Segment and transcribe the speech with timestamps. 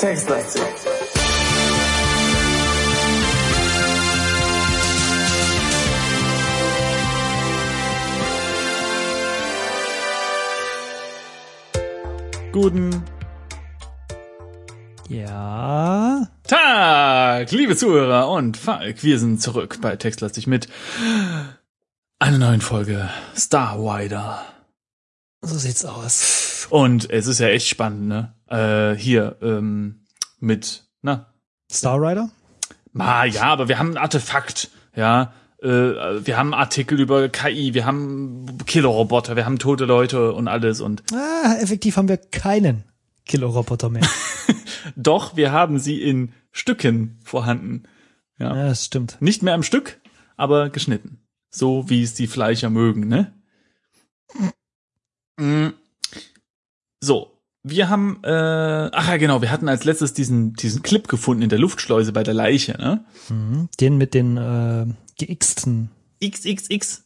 [0.00, 0.62] Textlastig.
[12.52, 13.04] Guten
[17.40, 19.02] Tag, liebe Zuhörer und Falk.
[19.02, 20.68] Wir sind zurück bei Textlastig mit
[22.18, 24.44] einer neuen Folge Star Wider.
[25.40, 26.66] So sieht's aus.
[26.68, 28.34] Und es ist ja echt spannend, ne?
[28.48, 30.04] Äh, hier, ähm,
[30.38, 31.32] mit, na,
[31.72, 32.28] Star Rider?
[32.98, 35.32] Ah, ja, aber wir haben ein Artefakt, ja.
[35.62, 40.82] Äh, wir haben Artikel über KI, wir haben Killerroboter, wir haben tote Leute und alles
[40.82, 42.84] und Ah, effektiv haben wir keinen
[43.24, 44.06] Killer-Roboter mehr.
[44.96, 47.84] doch, wir haben sie in Stücken vorhanden.
[48.38, 48.56] Ja.
[48.56, 49.18] ja, das stimmt.
[49.20, 50.00] Nicht mehr am Stück,
[50.36, 51.18] aber geschnitten.
[51.50, 53.34] So wie es die Fleischer mögen, ne?
[55.36, 55.68] Mm.
[57.00, 58.28] So, wir haben, äh,
[58.92, 62.22] ach ja genau, wir hatten als letztes diesen, diesen Clip gefunden in der Luftschleuse bei
[62.22, 63.04] der Leiche, ne?
[63.28, 63.68] Mhm.
[63.80, 64.86] Den mit den äh,
[65.18, 65.90] geixten
[66.24, 67.04] XXX.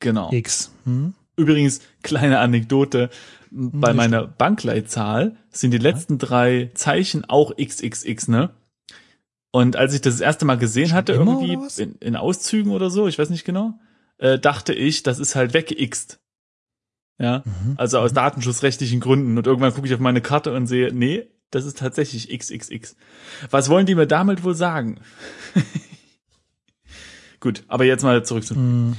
[0.00, 0.30] Genau.
[0.32, 0.70] X.
[0.84, 1.14] Mhm.
[1.36, 3.10] Übrigens, kleine Anekdote,
[3.50, 8.50] bei Nicht meiner Bankleitzahl sind die letzten drei Zeichen auch XXX, ne?
[9.52, 12.90] Und als ich das, das erste Mal gesehen hatte, immer, irgendwie in, in Auszügen oder
[12.90, 13.78] so, ich weiß nicht genau,
[14.18, 16.18] äh, dachte ich, das ist halt weggeixt.
[17.18, 17.74] Ja, Mhm.
[17.78, 19.38] also aus datenschutzrechtlichen Gründen.
[19.38, 22.96] Und irgendwann gucke ich auf meine Karte und sehe, nee, das ist tatsächlich XXX.
[23.50, 25.00] Was wollen die mir damit wohl sagen?
[27.46, 28.58] Gut, aber jetzt mal zurück zu.
[28.58, 28.96] Mhm.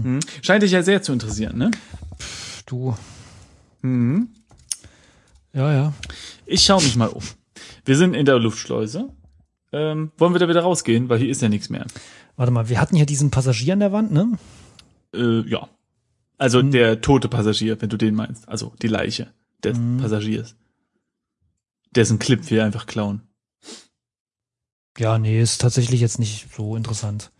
[0.00, 0.20] Hm.
[0.42, 1.72] Scheint dich ja sehr zu interessieren, ne?
[2.66, 2.96] Du.
[3.82, 4.28] Mhm.
[5.52, 5.92] Ja, ja.
[6.46, 7.24] Ich schaue mich mal um.
[7.84, 9.08] Wir sind in der Luftschleuse.
[9.72, 11.84] Ähm, wollen wir da wieder rausgehen, weil hier ist ja nichts mehr.
[12.36, 14.38] Warte mal, wir hatten hier diesen Passagier an der Wand, ne?
[15.12, 15.68] Äh, ja.
[16.36, 16.70] Also Mhm.
[16.70, 18.48] der tote Passagier, wenn du den meinst.
[18.48, 19.32] Also die Leiche
[19.64, 19.96] des Mhm.
[19.98, 20.54] Passagiers.
[21.92, 23.22] Dessen Clip wir einfach klauen.
[24.96, 27.32] Ja, nee, ist tatsächlich jetzt nicht so interessant.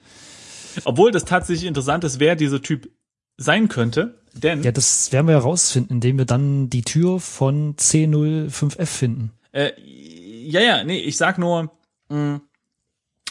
[0.84, 2.90] Obwohl das tatsächlich interessant ist, wer dieser Typ
[3.36, 8.86] sein könnte, denn Ja, das werden wir herausfinden, indem wir dann die Tür von C05F
[8.86, 9.32] finden.
[9.52, 11.70] Äh, ja, ja, nee, ich sag nur,
[12.08, 12.40] mh,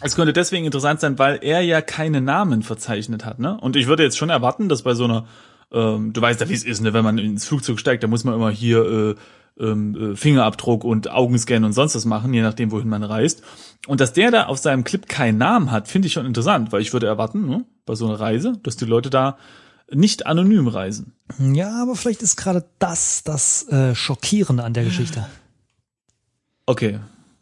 [0.02, 3.60] es könnte deswegen interessant sein, weil er ja keine Namen verzeichnet hat, ne?
[3.60, 5.28] Und ich würde jetzt schon erwarten, dass bei so einer,
[5.72, 6.94] ähm, du weißt ja, wie es ist, ne?
[6.94, 9.16] Wenn man ins Flugzeug steigt, da muss man immer hier äh,
[9.60, 13.42] ähm, äh, Fingerabdruck und Augenscan und sonst was machen, je nachdem, wohin man reist.
[13.88, 16.82] Und dass der da auf seinem Clip keinen Namen hat, finde ich schon interessant, weil
[16.82, 17.66] ich würde erwarten, ne?
[17.86, 19.38] Bei so einer Reise, dass die Leute da
[19.90, 21.14] nicht anonym reisen.
[21.40, 25.26] Ja, aber vielleicht ist gerade das das äh, Schockierende an der Geschichte.
[26.66, 27.00] Okay.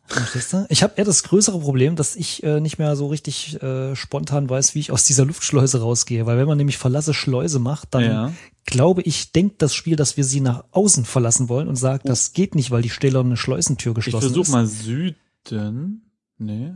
[0.08, 0.66] Verstehst du?
[0.70, 4.48] Ich habe eher das größere Problem, dass ich äh, nicht mehr so richtig äh, spontan
[4.50, 6.26] weiß, wie ich aus dieser Luftschleuse rausgehe.
[6.26, 8.32] Weil wenn man nämlich verlasse Schleuse macht, dann Ja.
[8.66, 12.34] glaube ich, denkt das Spiel, dass wir sie nach außen verlassen wollen und sagt, das
[12.34, 14.52] geht nicht, weil die stählerne Schleusentür Ich geschlossen versuche ist.
[14.52, 16.02] mal Süden.
[16.38, 16.74] Nee.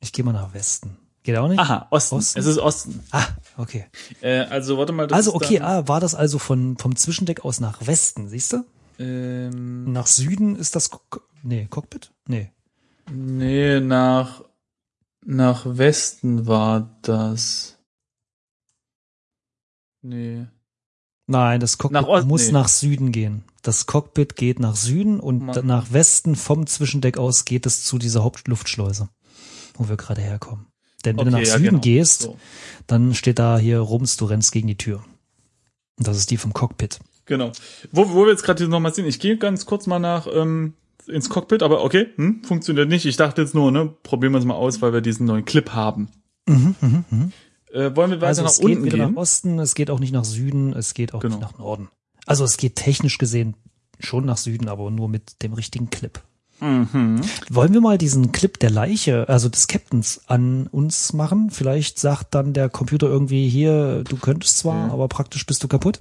[0.00, 0.98] Ich gehe mal nach Westen.
[1.22, 1.58] Geht auch nicht?
[1.58, 2.16] Aha, Osten.
[2.16, 2.38] Osten?
[2.38, 3.00] Es ist Osten.
[3.10, 3.24] Ah,
[3.56, 3.86] okay.
[4.20, 5.10] Äh, also warte mal.
[5.10, 8.64] Also okay, ah, war das also von vom Zwischendeck aus nach Westen, siehst du?
[8.98, 10.90] ähm, Nach Süden ist das
[11.44, 12.10] nee, Cockpit?
[12.26, 12.50] Nee.
[13.10, 14.42] nee, nach
[15.24, 17.78] nach Westen war das.
[20.02, 20.46] Nee.
[21.26, 22.52] Nein, das Cockpit Nach Osten- muss nee.
[22.52, 23.44] nach Süden gehen.
[23.62, 25.66] Das Cockpit geht nach Süden und Mann.
[25.66, 29.08] nach Westen vom Zwischendeck aus geht es zu dieser Hauptluftschleuse,
[29.74, 30.66] wo wir gerade herkommen.
[31.06, 31.80] Denn wenn du Okay, nach ja, Süden genau.
[31.80, 32.36] gehst, So.
[32.86, 35.02] dann steht da hier Rums, du rennst gegen die Tür.
[35.98, 36.98] Und das ist die vom Cockpit.
[37.24, 37.52] Genau.
[37.90, 40.74] Wo, wo wir jetzt gerade noch mal sind, ich gehe ganz kurz mal nach ähm,
[41.08, 43.04] ins Cockpit, aber okay, hm, funktioniert nicht.
[43.06, 45.70] Ich dachte jetzt nur, ne, probieren wir es mal aus, weil wir diesen neuen Clip
[45.70, 46.08] haben.
[46.46, 47.32] Mhm, mhm, mhm.
[47.72, 49.12] Äh, wollen wir weiter Also nach es geht unten weder gehen?
[49.14, 51.36] nach Osten, es geht auch nicht nach Süden, es geht auch Genau.
[51.36, 51.88] nicht nach Norden.
[52.26, 53.54] Also es geht technisch gesehen
[54.00, 56.20] schon nach Süden, aber nur mit dem richtigen Clip.
[56.60, 57.20] Mhm.
[57.50, 61.50] Wollen wir mal diesen Clip der Leiche, also des Captains, an uns machen?
[61.50, 64.92] Vielleicht sagt dann der Computer irgendwie hier, du könntest zwar, Ja.
[64.92, 66.00] aber praktisch bist du kaputt.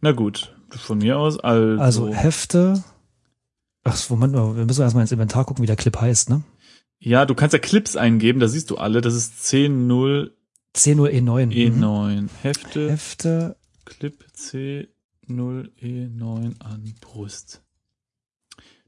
[0.00, 1.38] Na gut, von mir aus.
[1.38, 2.82] Also, Also Hefte.
[3.88, 6.42] Ach, Moment mal, wir müssen erstmal ins Inventar gucken, wie der Clip heißt, ne?
[7.00, 9.00] ja, du kannst ja Clips eingeben, da siehst du alle.
[9.00, 10.30] Das ist 100E9
[10.74, 12.20] C0E9.
[12.22, 12.28] Mhm.
[12.42, 12.90] Hefte.
[12.90, 13.56] Hefte.
[13.84, 17.62] Clip C0E9 an Brust.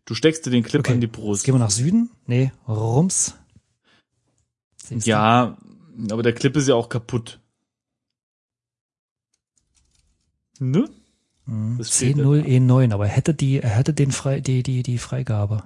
[0.05, 1.44] Du steckst dir den Clip Okay, an die Jetzt Brust.
[1.44, 2.11] gehen wir nach Süden.
[2.26, 3.35] Nee, Rums.
[4.85, 5.11] Siehst du?
[5.11, 5.56] Ja,
[6.11, 7.38] aber der Clip ist ja auch kaputt.
[10.58, 10.91] Ne?
[11.50, 11.79] Mhm.
[11.79, 12.23] das steht da.
[12.23, 15.64] C0E9, aber er hätte die, er hätte den frei, die, die, die Freigabe.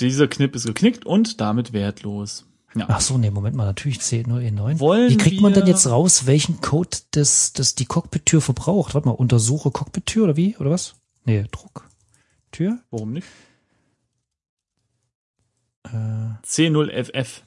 [0.00, 2.46] Dieser Knipp ist geknickt und damit wertlos.
[2.74, 2.86] Ja.
[2.88, 4.78] Ach so, nee, Moment mal, natürlich C0E9.
[4.78, 8.94] Wollen Wie kriegt man denn jetzt raus, welchen Code das, das die Cockpit-Tür verbraucht?
[8.94, 10.56] Warte mal, untersuche Cockpit-Tür oder wie?
[10.58, 10.96] Oder was?
[11.24, 11.88] Nee, Druck.
[12.52, 12.78] Tür?
[12.90, 13.26] Warum nicht?
[15.84, 17.42] Äh, C0FF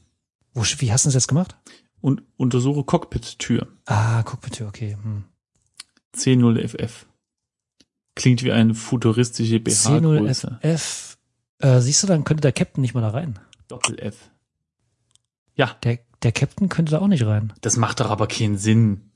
[0.53, 1.55] wo, wie hast du das jetzt gemacht?
[2.01, 3.67] und untersuche Cockpit-Tür.
[3.85, 4.97] Ah, Cockpit-Tür, okay.
[5.01, 5.23] Hm.
[6.15, 7.05] C0FF.
[8.15, 10.59] Klingt wie eine futuristische BH-Größe.
[10.61, 11.17] C0FF.
[11.59, 13.39] Äh, siehst du, dann könnte der Captain nicht mal da rein.
[13.67, 14.31] Doppel-F.
[15.57, 17.53] Der, der Captain könnte da auch nicht rein.
[17.61, 19.11] Das macht doch aber keinen Sinn.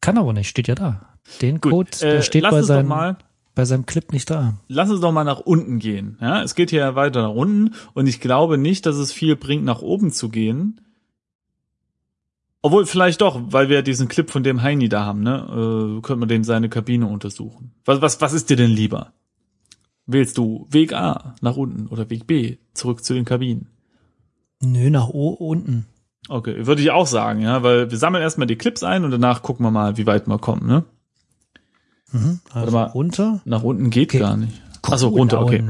[0.00, 1.14] Kann aber nicht, steht ja da.
[1.40, 3.16] Den Gut, Code, der äh, steht bei seinem,
[3.54, 4.54] bei seinem Clip nicht da.
[4.68, 6.16] lass uns doch mal nach unten gehen.
[6.20, 9.64] Ja, es geht hier weiter nach unten und ich glaube nicht, dass es viel bringt,
[9.64, 10.80] nach oben zu gehen.
[12.60, 15.98] Obwohl, vielleicht doch, weil wir diesen Clip von dem Heini da haben, ne?
[15.98, 17.72] Äh, könnte man dem seine Kabine untersuchen.
[17.84, 19.12] Was, was, was ist dir denn lieber?
[20.06, 23.68] Wählst du Weg A nach unten oder Weg B zurück zu den Kabinen?
[24.60, 25.86] Nö, nach O unten.
[26.28, 29.42] Okay, würde ich auch sagen, ja, weil wir sammeln erstmal die Clips ein und danach
[29.42, 30.84] gucken wir mal, wie weit wir kommen, ne?
[32.10, 32.40] Mhm.
[32.52, 32.84] Also mal.
[32.84, 33.40] runter.
[33.44, 34.18] Nach unten geht Okay.
[34.18, 34.60] gar nicht.
[34.82, 35.64] Achso, runter, okay.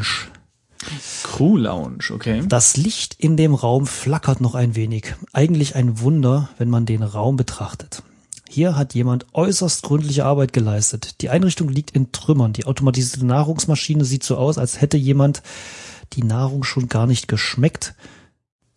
[1.39, 2.43] Crew Lounge, okay.
[2.49, 5.15] Das Licht in dem Raum flackert noch ein wenig.
[5.33, 8.03] Eigentlich ein Wunder, wenn man den Raum betrachtet.
[8.49, 11.21] Hier hat jemand äußerst gründliche Arbeit geleistet.
[11.21, 12.55] Die Einrichtung liegt in Trümmern.
[12.55, 15.45] Die automatisierte Nahrungsmaschine sieht so aus, als hätte jemand
[16.15, 17.95] die Nahrung schon gar nicht geschmeckt.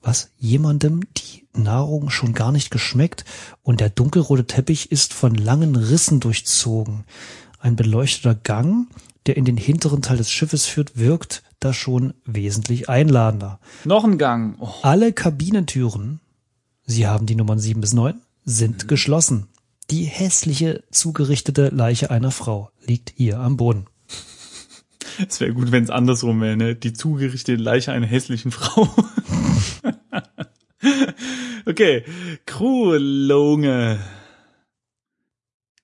[0.03, 0.29] Was?
[0.37, 3.25] Jemandem die Nahrung schon gar nicht geschmeckt
[3.63, 7.05] und der dunkelrote Teppich ist von langen Rissen durchzogen.
[7.57, 8.85] Ein beleuchteter Gang,
[9.25, 13.59] der in den hinteren Teil des Schiffes führt, wirkt da schon wesentlich einladender.
[13.85, 14.57] Noch ein Gang.
[14.59, 16.19] Oh, Alle Kabinentüren,
[16.85, 19.47] Sie haben die Nummern 7 bis 9, sind geschlossen.
[19.89, 23.85] Die hässliche, zugerichtete Leiche einer Frau liegt hier am Boden.
[25.27, 26.75] es wäre gut, wenn es andersrum wäre, ne?
[26.75, 28.85] Die zugerichtete Leiche einer hässlichen Frau.
[31.65, 32.03] okay,
[32.45, 33.99] Crew Lounge.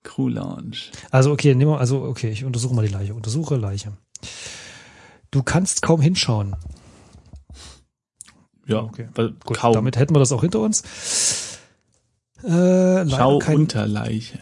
[0.03, 0.77] Crew Lounge.
[1.12, 3.13] Also okay, nehmen wir, also okay, ich untersuche mal die Leiche.
[3.13, 3.94] Untersuche Leiche.
[5.31, 6.56] Du kannst kaum hinschauen.
[8.65, 9.07] Ja, Okay.
[9.15, 9.74] weil- Gut, kaum.
[9.74, 10.81] damit hätten wir das auch hinter uns.
[12.44, 14.39] Äh, Schau kein, unter Leiche.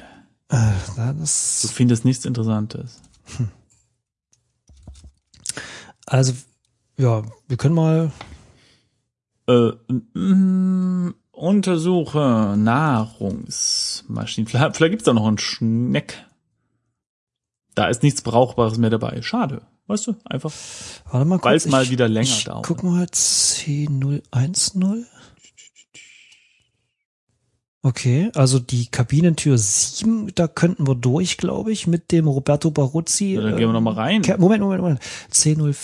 [0.49, 3.01] Äh, na, Du das, findest nichts Interessantes.
[6.05, 6.33] also
[6.97, 8.11] ja, wir können mal.
[9.47, 9.71] Äh,
[11.31, 14.47] untersuche Nahrungsmaschinen.
[14.47, 16.25] Vielleicht, vielleicht gibt's da noch einen Schneck.
[17.75, 19.21] Da ist nichts Brauchbares mehr dabei.
[19.21, 19.61] Schade.
[19.87, 20.51] Weißt du, einfach.
[21.11, 21.45] Warte mal kurz.
[21.45, 22.65] Weil's mal ich- wieder länger ich dauert.
[22.65, 25.05] Guck mal C010.
[27.83, 33.35] Okay, also die Kabinentür 7, da könnten wir durch, glaube ich, mit dem Roberto Baruzzi.
[33.35, 34.23] Ja, dann gehen wir noch mal rein.
[34.39, 34.99] Moment, Moment, Moment.
[35.31, 35.75] C0,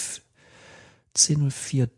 [1.16, 1.92] C04D,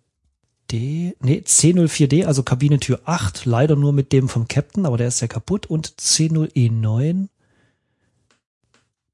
[1.21, 5.27] nee, C04D, also Kabinentür 8, leider nur mit dem vom Captain, aber der ist ja
[5.27, 5.67] kaputt.
[5.67, 7.29] Und C0E9,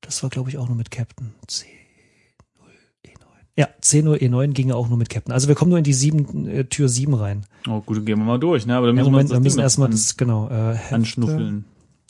[0.01, 1.35] das war, glaube ich, auch nur mit Captain.
[1.47, 1.67] C0E9.
[3.59, 5.33] Ja, C0E9 ging ja auch nur mit Captain.
[5.33, 7.45] Also wir kommen nur in die sieben, äh, Tür 7 rein.
[7.67, 8.77] Oh, gut, dann gehen wir mal durch, ne?
[8.77, 11.65] Aber dann Ja, müssen Moment, wir wir müssen erstmal das, genau, äh, Hefte, an, anschnuffeln.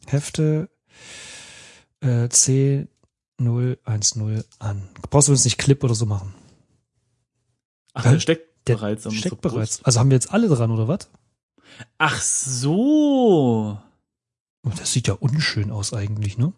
[0.05, 0.69] Hefte
[2.01, 2.87] äh, C010
[4.59, 4.81] an.
[5.09, 6.35] Brauchst du uns nicht Clip oder so machen?
[7.93, 9.83] Ach, der steckt Der bereits an Steckt bereits.
[9.83, 11.09] Also haben wir jetzt alle dran, oder was?
[11.97, 13.79] Ach so.
[14.63, 16.53] Oh, das sieht ja unschön aus eigentlich, ne?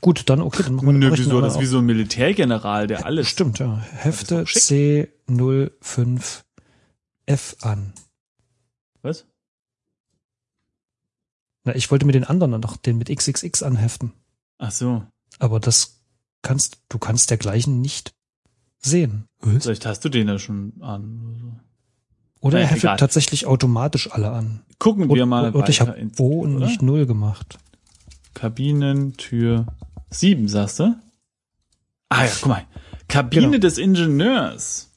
[0.00, 1.40] Gut, dann okay, dann machen wir Nö, wieso?
[1.40, 3.28] Das ist wie so ein Militärgeneral, der alles.
[3.28, 3.78] Stimmt, ja.
[3.78, 4.74] Hefte Das ist auch
[5.28, 6.42] C05F
[7.60, 7.92] an.
[9.02, 9.26] Was?
[11.64, 14.12] Na, ich wollte mir den anderen noch, den mit XXX anheften.
[14.58, 15.04] Ach so.
[15.38, 16.00] Aber das
[16.42, 18.14] kannst, du kannst dergleichen nicht
[18.78, 19.26] sehen.
[19.40, 21.60] Vielleicht hast du den ja schon an.
[22.40, 24.62] Oder er heftet tatsächlich automatisch alle an.
[24.78, 27.58] Gucken wir mal und ich habe O und nicht Null gemacht.
[28.36, 29.66] Kabinentür
[30.10, 30.94] 7, sagst du?
[32.10, 32.64] Ah ja, guck mal.
[33.08, 33.58] Kabine Genau.
[33.58, 34.92] des Ingenieurs.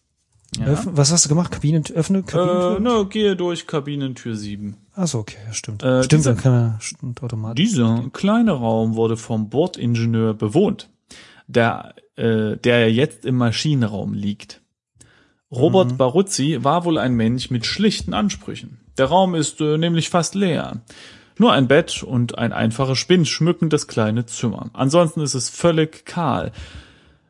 [0.58, 0.65] Ja.
[0.65, 1.51] Öffn, was hast du gemacht?
[1.51, 2.79] Kabinen, öffne Äh, Kabinentür?
[2.81, 4.75] na, gehe durch Kabinentür 7.
[4.93, 5.84] Achso, okay, ja, stimmt.
[5.84, 7.63] Äh, stimmt, dieser- dann kann er stimmt, automatisch.
[7.65, 10.89] Dieser kleine Raum wurde vom Bordingenieur bewohnt,
[11.48, 14.62] der, äh, der jetzt im Maschinenraum liegt.
[15.51, 15.98] Robert Mhm.
[15.98, 18.79] Baruzzi war wohl ein Mensch mit schlichten Ansprüchen.
[18.98, 20.81] Der Raum ist äh, nämlich fast leer.
[21.39, 24.69] Nur ein Bett und ein einfacher Spind schmücken das kleine Zimmer.
[24.74, 26.51] Ansonsten ist es völlig kahl,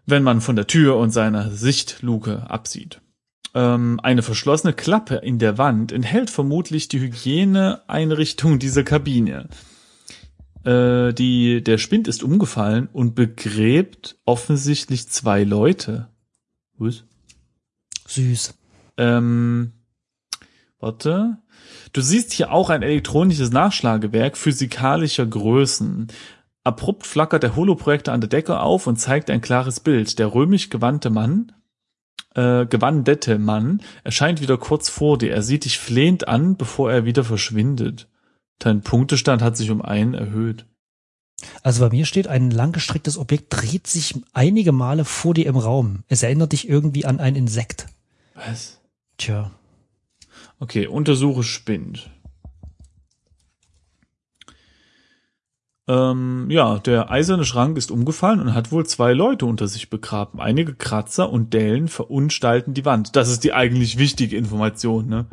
[0.08, 3.02] wenn man von der Tür und seiner Sichtluke absieht.
[3.54, 9.48] Ähm, eine verschlossene Klappe in der Wand enthält vermutlich die Hygieneeinrichtung dieser Kabine.
[10.64, 16.08] Äh, die, der Spind ist umgefallen und begräbt offensichtlich zwei Leute.
[16.80, 17.04] Was?
[18.08, 18.56] Süß.
[18.98, 19.74] Ähm,
[20.80, 21.38] Warte.
[21.92, 26.08] Du siehst hier auch ein elektronisches Nachschlagewerk physikalischer Größen.
[26.64, 30.20] Abrupt flackert der Holoprojektor an der Decke auf und zeigt ein klares Bild.
[30.20, 31.52] Der römisch gewandte Mann,
[32.36, 35.34] äh, gewandete Mann erscheint wieder kurz vor dir.
[35.34, 38.08] Er sieht dich flehend an, bevor er wieder verschwindet.
[38.60, 40.66] Dein Punktestand hat sich um einen erhöht.
[41.64, 46.04] Also bei mir steht, ein langgestrecktes Objekt dreht sich einige Male vor dir im Raum.
[46.08, 47.88] Es erinnert dich irgendwie an ein Insekt.
[48.36, 48.80] Was?
[49.18, 49.52] Tja.
[50.60, 52.10] Okay, untersuche Spind.
[55.88, 60.40] Ähm, ja, der eiserne Schrank ist umgefallen und hat wohl zwei Leute unter sich begraben.
[60.40, 63.16] Einige Kratzer und Dellen verunstalten die Wand.
[63.16, 65.26] Das ist die eigentlich wichtige Information, ne?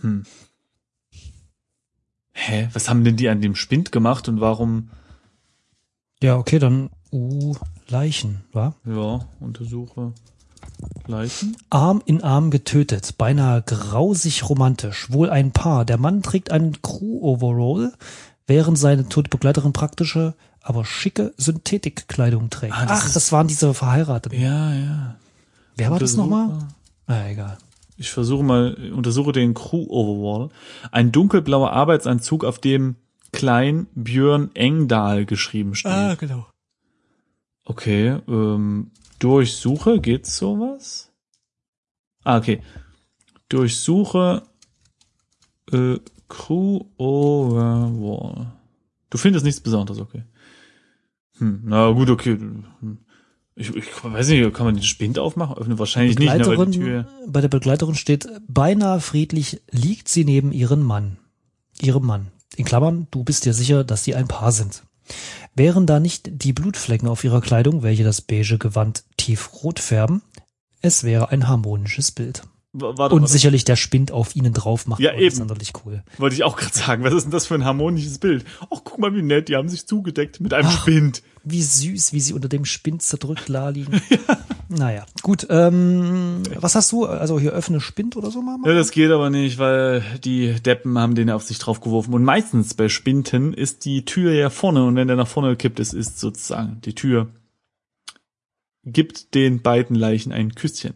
[0.00, 0.24] Hm.
[2.32, 4.90] Hä, was haben denn die an dem Spind gemacht und warum?
[6.22, 7.56] Ja, okay, dann uh,
[7.88, 8.74] Leichen, wa?
[8.86, 10.14] Ja, untersuche
[11.06, 11.56] Leichen.
[11.70, 15.10] Arm in Arm getötet, beinahe grausig romantisch.
[15.10, 15.84] Wohl ein Paar.
[15.84, 17.92] Der Mann trägt einen Crew-Overall,
[18.46, 22.74] während seine tote Begleiterin praktische, aber schicke Synthetikkleidung trägt.
[22.74, 24.38] Ah, das Ach, das waren diese Verheirateten.
[24.38, 25.16] Ja, ja.
[25.76, 26.58] Wer war das nochmal?
[27.06, 27.58] Ah, egal.
[27.96, 30.50] Ich versuche mal, untersuche den Crew Overall.
[30.92, 32.96] Ein dunkelblauer Arbeitsanzug, auf dem
[33.32, 36.18] Klein Björn Engdahl geschrieben steht.
[36.18, 36.46] genau.
[37.64, 41.12] Okay, ähm, durchsuche, geht's sowas?
[42.24, 42.62] Ah, okay.
[43.48, 44.42] Durchsuche
[45.72, 45.98] äh,
[46.28, 48.52] Crew Overall.
[49.10, 50.24] Du findest nichts Besonderes, okay.
[51.38, 52.36] Hm, na gut, okay.
[52.38, 52.98] Hm.
[53.54, 55.56] Ich, ich weiß nicht, kann man den Spind aufmachen?
[55.56, 57.08] Öffnen wahrscheinlich nicht, ne, weil die Tür.
[57.26, 61.18] Bei der Begleiterin steht, beinahe friedlich liegt sie neben ihren Mann.
[61.80, 62.28] Ihrem Mann.
[62.56, 64.84] In Klammern, du bist dir sicher, dass sie ein Paar sind.
[65.54, 70.22] Wären da nicht die Blutflecken auf ihrer Kleidung, welche das beige Gewand tiefrot färben,
[70.80, 72.42] es wäre ein harmonisches Bild.
[72.74, 73.32] Warte, Und warte.
[73.32, 75.34] sicherlich der Spind auf ihnen drauf macht Ja, eben.
[75.34, 76.02] sonderlich cool.
[76.18, 78.44] Wollte ich auch gerade sagen, was ist denn das für ein harmonisches Bild?
[78.70, 80.82] Ach, guck mal, wie nett, die haben sich zugedeckt mit einem Ach.
[80.82, 81.22] Spind.
[81.44, 84.00] Wie süß, wie sie unter dem Spind zerdrückt la liegen.
[84.70, 85.46] Naja, gut.
[85.48, 87.06] Ähm, was hast du?
[87.06, 88.68] Also hier öffne Spind oder so, Mama?
[88.68, 92.12] Ja, das geht aber nicht, weil die Deppen haben den auf sich draufgeworfen.
[92.12, 95.80] Und meistens bei Spinten ist die Tür ja vorne und wenn der nach vorne kippt,
[95.80, 97.28] es ist sozusagen die Tür.
[98.84, 100.92] Gibt den beiden Leichen ein Küsschen.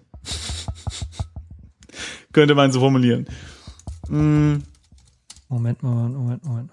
[2.32, 3.26] Könnte man so formulieren.
[4.08, 4.58] Mm,
[5.48, 6.70] Moment, Moment, Moment, Moment.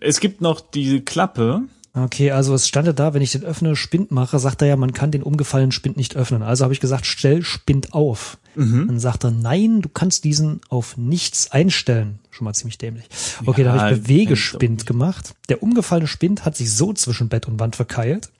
[0.00, 1.62] Es gibt noch die Klappe.
[1.94, 4.76] Okay, also es stand ja da, wenn ich den öffne, Spind mache, sagt er ja,
[4.76, 6.42] man kann den umgefallenen Spind nicht öffnen.
[6.42, 8.38] Also habe ich gesagt, stell Spind auf.
[8.86, 12.18] Dann sagt er, nein, du kannst diesen auf nichts einstellen.
[12.30, 13.06] Schon mal ziemlich dämlich.
[13.46, 15.34] Okay, Ja, da habe ich Bewegespind gemacht.
[15.48, 18.30] Der umgefallene Spind hat sich so zwischen Bett und Wand verkeilt,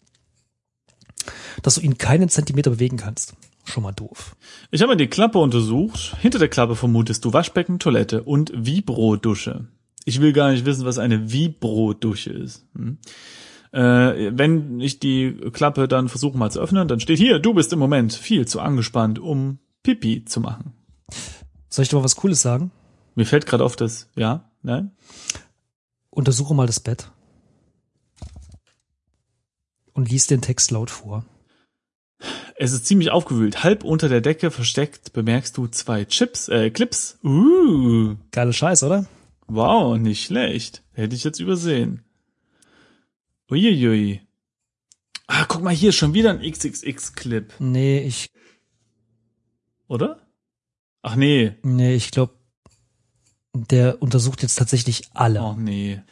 [1.62, 3.34] dass du ihn keinen Zentimeter bewegen kannst.
[3.68, 4.34] Schon mal doof.
[4.70, 6.16] Ich habe die Klappe untersucht.
[6.22, 9.66] Hinter der Klappe vermutest du Waschbecken, Toilette und Vibro-Dusche.
[10.06, 12.66] Ich will gar nicht wissen, was eine Vibro-Dusche ist.
[12.74, 12.96] Hm?
[13.72, 17.70] Äh, wenn ich die Klappe dann versuche mal zu öffnen, dann steht hier, du bist
[17.74, 20.72] im Moment viel zu angespannt, um Pipi zu machen.
[21.68, 22.70] Soll ich dir mal was Cooles sagen?
[23.16, 24.92] Mir fällt gerade auf, dass, ja, nein?
[26.08, 27.10] Untersuche mal das Bett.
[29.92, 31.26] Und lies den Text laut vor.
[32.60, 33.62] Es ist ziemlich aufgewühlt.
[33.62, 37.18] Halb unter der Decke versteckt bemerkst du zwei Chips, äh, Clips.
[37.22, 39.06] Uh, Geile Scheiß, oder?
[39.48, 40.82] wow, nicht schlecht.
[40.92, 42.04] Hätte ich jetzt übersehen.
[43.50, 44.20] Uiuiui.
[45.26, 48.30] Ah, guck mal hier, schon wieder ein XXX-Clip, Nee, ich,
[49.86, 50.20] oder?
[51.02, 51.54] Ach nee.
[51.62, 52.34] nee, ich glaube,
[53.54, 55.42] der untersucht jetzt tatsächlich alle.
[55.42, 56.02] Oh nee.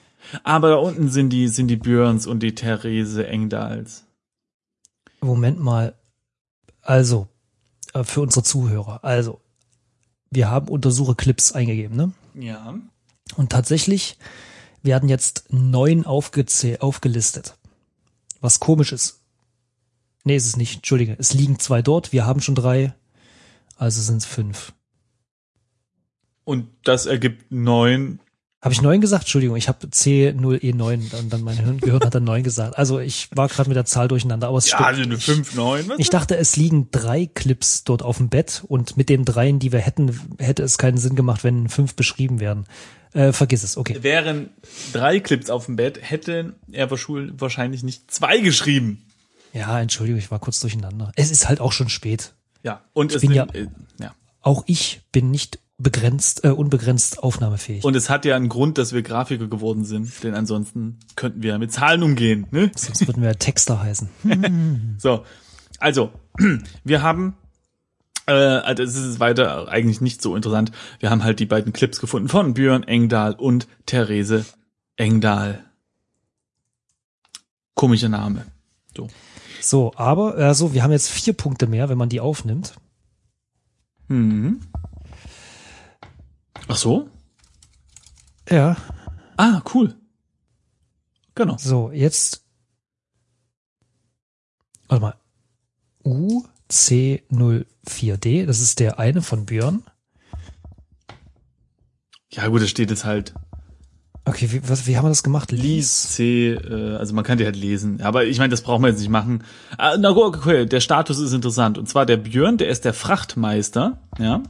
[0.45, 4.07] Aber da unten sind die, sind die Björns und die Therese Engdahls.
[5.21, 5.95] Moment mal.
[6.87, 7.27] Also,
[7.95, 9.03] äh, für unsere Zuhörer.
[9.03, 9.41] Also,
[10.31, 12.13] wir haben Untersuche Clips eingegeben, ne?
[12.35, 12.79] Ja.
[13.37, 14.19] Und tatsächlich
[14.83, 17.57] werden jetzt neun aufgelistet.
[18.41, 19.21] Was komisch ist.
[20.23, 20.77] Nee, ist es nicht.
[20.77, 21.17] Entschuldige.
[21.19, 22.13] Es liegen zwei dort.
[22.13, 22.95] Wir haben schon drei.
[23.77, 24.73] Also sind es fünf.
[26.45, 28.21] Und das ergibt neun.
[28.67, 29.23] Habe ich neun gesagt?
[29.23, 32.77] Entschuldigung, ich habe C0E9 und dann mein Hirn- Gehirn hat dann neun gesagt.
[32.77, 34.89] Also ich war gerade mit der Zahl durcheinander, aber es Ja, stimmt.
[34.89, 35.93] also eine fünf, neun.
[35.99, 39.73] Ich dachte, es liegen drei Clips dort auf dem Bett und mit den dreien, die
[39.73, 42.67] wir hätten, hätte es keinen Sinn gemacht, wenn fünf beschrieben wären.
[43.13, 44.03] Äh, vergiss es, okay.
[44.03, 44.51] Wären
[44.93, 49.07] drei Clips auf dem Bett, hätte er wahrscheinlich nicht zwei geschrieben.
[49.55, 51.13] Ja, Entschuldigung, ich war kurz durcheinander.
[51.17, 52.35] Es ist halt auch schon spät.
[52.63, 52.83] Ja.
[52.93, 53.69] Und es bin ja- äh,
[54.01, 54.13] ja.
[54.43, 57.85] Auch ich bin nicht begrenzt, äh, unbegrenzt aufnahmefähig.
[57.85, 61.59] Und es hat ja einen Grund, dass wir Grafiker geworden sind, denn ansonsten könnten wir
[61.59, 62.47] mit Zahlen umgehen.
[62.51, 62.71] Ne?
[62.75, 64.09] Sonst würden wir Texter heißen.
[64.99, 65.25] So,
[65.79, 66.11] also,
[66.85, 67.37] wir haben
[68.27, 70.73] Äh, also es ist weiter eigentlich nicht so interessant.
[70.99, 74.45] Wir haben halt die beiden Clips gefunden von Björn Engdahl und Therese
[74.97, 75.65] Engdahl.
[77.75, 78.47] Komischer Name.
[78.97, 79.09] So.
[79.61, 82.75] So, aber, also, wir haben jetzt vier Punkte mehr, wenn man die aufnimmt.
[84.09, 84.61] Hm.
[86.69, 87.11] Ach so?
[88.49, 88.77] Ja.
[89.37, 89.95] Ah, cool.
[91.35, 91.57] Genau.
[91.59, 92.45] So, jetzt.
[94.89, 95.17] Warte mal.
[96.05, 99.85] UC04D, das ist der eine von Björn.
[102.31, 103.35] Ja gut, es steht jetzt halt
[104.29, 105.53] Okay, wie, was, wie haben wir das gemacht?
[105.53, 108.01] Lies C, äh, also man kann die halt lesen.
[108.01, 109.45] Aber ich meine, das brauchen wir jetzt nicht machen.
[109.79, 111.79] Ah, na gut, okay, der Status ist interessant.
[111.79, 114.43] Und zwar der Björn, der ist der Frachtmeister, ja.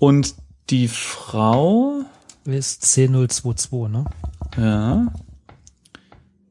[0.00, 0.34] Und
[0.70, 2.00] die Frau
[2.44, 4.04] ist C022, ne?
[4.56, 5.12] Ja.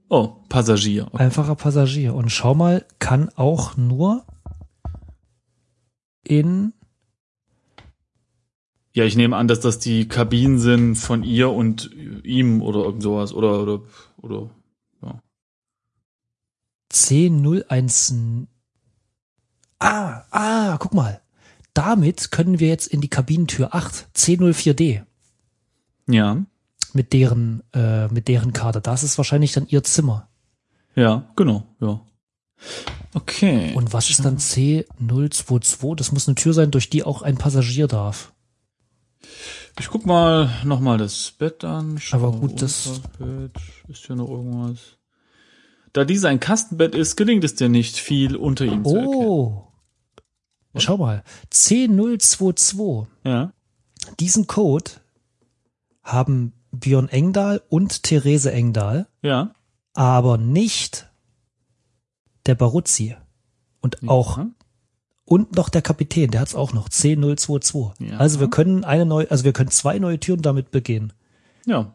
[0.08, 1.08] Oh, Passagier.
[1.08, 1.24] Okay.
[1.24, 2.14] Einfacher Passagier.
[2.14, 4.24] Und schau mal, kann auch nur
[6.24, 6.74] in
[8.94, 11.90] ja, ich nehme an, dass das die Kabinen sind von ihr und
[12.24, 13.82] ihm oder irgend sowas oder oder
[14.18, 14.50] oder
[15.02, 15.22] ja.
[16.92, 18.48] C01
[19.80, 21.22] Ah, ah, guck mal.
[21.74, 25.04] Damit können wir jetzt in die Kabinentür 8 C04D.
[26.08, 26.44] Ja.
[26.94, 28.82] Mit deren äh, mit deren Karte.
[28.82, 30.30] Das ist wahrscheinlich dann ihr Zimmer.
[30.96, 32.02] Ja, genau, ja.
[33.14, 33.74] Okay.
[33.76, 35.96] Und was ist dann C022?
[35.96, 38.34] Das muss eine Tür sein, durch die auch ein Passagier darf.
[39.80, 42.00] Ich guck mal nochmal das Bett an.
[42.12, 43.02] Aber gut, das.
[43.18, 43.56] Bett.
[43.88, 44.98] Ist hier noch irgendwas?
[45.94, 48.90] Da dies ein Kastenbett ist, gelingt es dir nicht viel unter ihm oh.
[48.90, 49.26] zu erkennen.
[49.26, 49.69] Oh.
[50.76, 51.24] Schau mal.
[51.52, 53.08] C022.
[53.24, 53.52] Ja.
[54.20, 54.92] Diesen Code
[56.04, 59.08] haben Björn Engdahl und Therese Engdahl.
[59.22, 59.56] Ja.
[59.94, 61.08] Aber nicht
[62.46, 63.16] der Baruzzi.
[63.82, 64.40] Und auch
[65.30, 67.92] und noch der Kapitän, der hat's auch noch, C022.
[68.12, 68.18] Ja.
[68.18, 71.14] Also wir können eine neue, also wir können zwei neue Türen damit begehen.
[71.68, 71.94] Ja.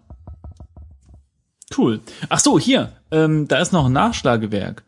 [1.76, 2.00] Cool.
[2.28, 4.84] Ach so, hier, ähm, da ist noch ein Nachschlagewerk.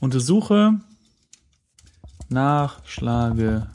[0.00, 0.80] Untersuche
[2.28, 3.66] Nachschlagewerk.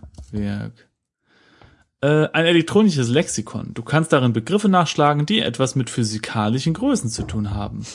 [2.02, 3.74] Äh, ein elektronisches Lexikon.
[3.74, 7.86] Du kannst darin Begriffe nachschlagen, die etwas mit physikalischen Größen zu tun haben.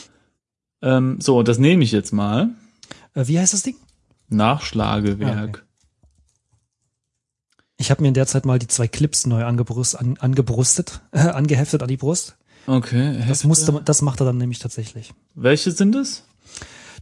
[0.81, 2.49] Ähm, so, das nehme ich jetzt mal.
[3.13, 3.75] Äh, wie heißt das Ding?
[4.29, 5.37] Nachschlagewerk.
[5.37, 5.61] Ah, okay.
[7.77, 11.19] Ich habe mir in der Zeit mal die zwei Clips neu angebrust, an, angebrustet, äh,
[11.27, 12.37] angeheftet an die Brust.
[12.65, 13.23] Okay.
[13.27, 15.13] Das musste, das macht er dann nämlich tatsächlich.
[15.35, 16.25] Welche sind es?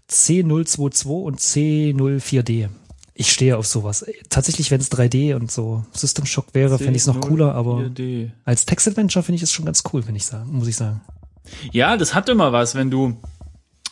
[0.10, 2.70] C022 und C04D.
[3.18, 4.06] Ich stehe auf sowas.
[4.30, 7.78] Tatsächlich, wenn es 3D und so System Shock wäre, fände ich es noch cooler, aber
[7.78, 8.32] 4D.
[8.44, 11.02] als Text-Adventure finde ich es schon ganz cool, wenn ich sagen, muss ich sagen.
[11.72, 13.18] Ja, das hat immer was, wenn du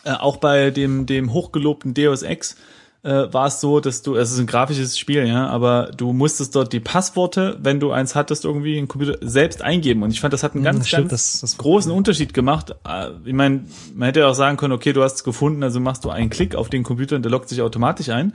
[0.04, 2.58] äh, auch bei dem, dem hochgelobten Deus Ex
[3.04, 6.56] äh, war es so, dass du, es ist ein grafisches Spiel, ja, aber du musstest
[6.56, 10.04] dort die Passworte, wenn du eins hattest, irgendwie in Computer selbst eingeben.
[10.04, 11.98] Und ich fand, das hat einen ganz, stimmt, ganz das, das großen cool.
[11.98, 12.76] Unterschied gemacht.
[12.88, 15.80] Äh, ich meine, man hätte ja auch sagen können, okay, du hast es gefunden, also
[15.80, 18.34] machst du einen Klick auf den Computer und der lockt sich automatisch ein.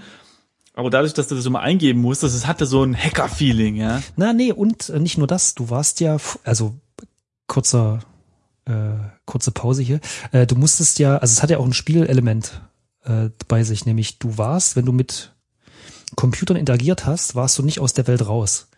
[0.79, 4.01] Aber dadurch, dass du das immer eingeben musstest, es hatte so ein Hacker-Feeling, ja.
[4.15, 6.77] Na, nee, und äh, nicht nur das, du warst ja, also
[7.49, 7.99] kurzer,
[8.65, 8.93] äh,
[9.25, 9.99] kurze Pause hier,
[10.31, 12.63] äh, du musstest ja, also es hat ja auch ein Spielelement
[13.03, 15.35] äh, bei sich, nämlich du warst, wenn du mit
[16.15, 18.69] Computern interagiert hast, warst du nicht aus der Welt raus.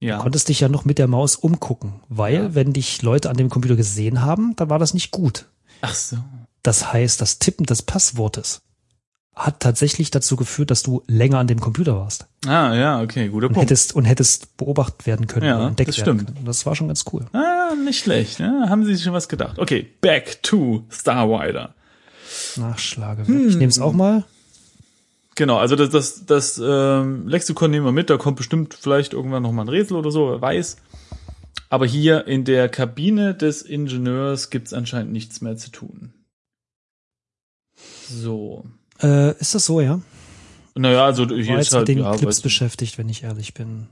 [0.00, 0.18] Ja.
[0.18, 2.54] Du konntest dich ja noch mit der Maus umgucken, weil ja.
[2.54, 5.46] wenn dich Leute an dem Computer gesehen haben, dann war das nicht gut.
[5.80, 6.18] Ach so.
[6.62, 8.60] Das heißt, das Tippen des Passwortes
[9.34, 12.26] hat tatsächlich dazu geführt, dass du länger an dem Computer warst.
[12.46, 13.70] Ah, ja, okay, guter und Punkt.
[13.70, 16.22] Hättest, und hättest beobachtet werden können ja, entdeckt das stimmt.
[16.22, 16.46] werden können.
[16.46, 17.26] Das war schon ganz cool.
[17.32, 18.40] Ah, nicht schlecht.
[18.40, 19.58] Ja, haben sie sich schon was gedacht.
[19.58, 21.74] Okay, back to Starwider.
[22.56, 23.28] Nachschlagewerk.
[23.28, 23.48] Hm.
[23.48, 24.24] Ich nehme es auch mal.
[25.36, 29.42] Genau, also das, das, das ähm, Lexikon nehmen wir mit, da kommt bestimmt vielleicht irgendwann
[29.42, 30.76] noch mal ein Rätsel oder so, wer weiß.
[31.70, 36.12] Aber hier in der Kabine des Ingenieurs gibt's anscheinend nichts mehr zu tun.
[38.08, 38.64] So.
[39.02, 40.00] Äh, ist das so, ja?
[40.74, 43.54] Naja, also hier War ist jetzt halt, mit den ja, Clips beschäftigt, wenn ich ehrlich
[43.54, 43.88] bin.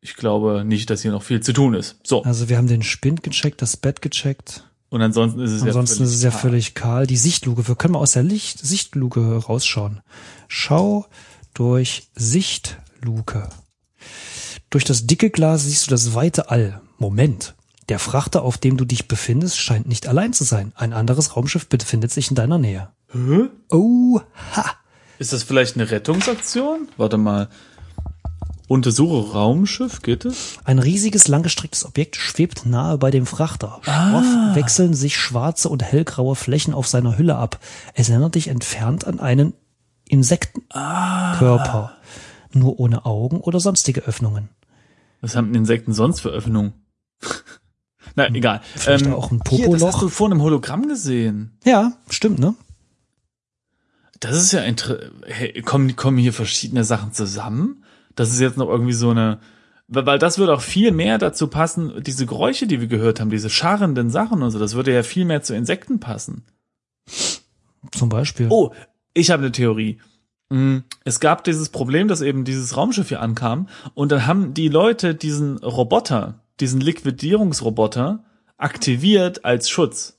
[0.00, 1.96] ich glaube nicht, dass hier noch viel zu tun ist.
[2.04, 2.22] So.
[2.22, 4.68] Also wir haben den Spind gecheckt, das Bett gecheckt.
[4.88, 6.40] Und ansonsten ist es Ansonsten ja ist es ja kahl.
[6.40, 7.06] völlig kahl.
[7.06, 10.00] Die Sichtluke, wir können mal aus der Licht Sichtluke rausschauen.
[10.48, 11.06] Schau
[11.54, 13.48] durch Sichtluke.
[14.70, 16.80] Durch das dicke Glas siehst du das weite All.
[16.98, 17.54] Moment.
[17.88, 20.72] Der Frachter, auf dem du dich befindest, scheint nicht allein zu sein.
[20.76, 22.88] Ein anderes Raumschiff befindet sich in deiner Nähe.
[23.12, 23.48] Hä?
[23.70, 24.20] Oh,
[24.54, 24.64] ha.
[25.18, 26.88] Ist das vielleicht eine Rettungsaktion?
[26.96, 27.48] Warte mal.
[28.68, 30.58] Untersuche Raumschiff, geht es?
[30.64, 33.80] Ein riesiges, langgestrecktes Objekt schwebt nahe bei dem Frachter.
[33.82, 37.60] Schroff wechseln sich schwarze und hellgraue Flächen auf seiner Hülle ab.
[37.94, 39.52] Es erinnert dich entfernt an einen
[40.08, 40.72] Insektenkörper,
[41.92, 41.96] Ah.
[42.52, 44.48] nur ohne Augen oder sonstige Öffnungen.
[45.20, 46.72] Was haben denn Insekten sonst für Öffnungen?
[48.16, 48.58] Na, egal.
[48.58, 48.62] Hm.
[48.64, 49.94] Ähm, Vielleicht auch ein Hier, das Popoloch.
[49.94, 51.56] hast du vor einem Hologramm gesehen.
[51.64, 52.54] Ja, stimmt, ne?
[54.20, 54.60] Das ist ja
[55.26, 57.84] hey, kommen, kommen hier verschiedene Sachen zusammen.
[58.14, 59.40] Das ist jetzt noch irgendwie so eine,
[59.88, 63.30] weil weil das würde auch viel mehr dazu passen, diese Geräusche, die wir gehört haben,
[63.30, 66.44] diese scharrenden Sachen und so, das würde ja viel mehr zu Insekten passen.
[67.92, 68.46] Zum Beispiel.
[68.50, 68.72] Oh,
[69.14, 69.98] ich habe eine Theorie.
[70.48, 74.68] Mm, Es gab dieses Problem, dass eben dieses Raumschiff hier ankam und dann haben die
[74.68, 78.24] Leute diesen Roboter, diesen Liquidierungsroboter
[78.56, 80.18] aktiviert als Schutz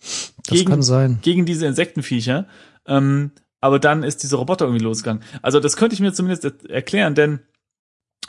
[0.00, 1.18] das gegen- kann sein.
[1.22, 2.46] gegen diese Insektenviecher.
[2.88, 5.22] Ähm, aber dann ist dieser Roboter irgendwie losgegangen.
[5.42, 7.40] Also das könnte ich mir zumindest er- erklären, denn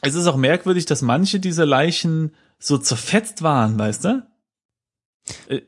[0.01, 4.27] es ist auch merkwürdig, dass manche dieser Leichen so zerfetzt waren, weißt du?
[5.47, 5.61] Äh,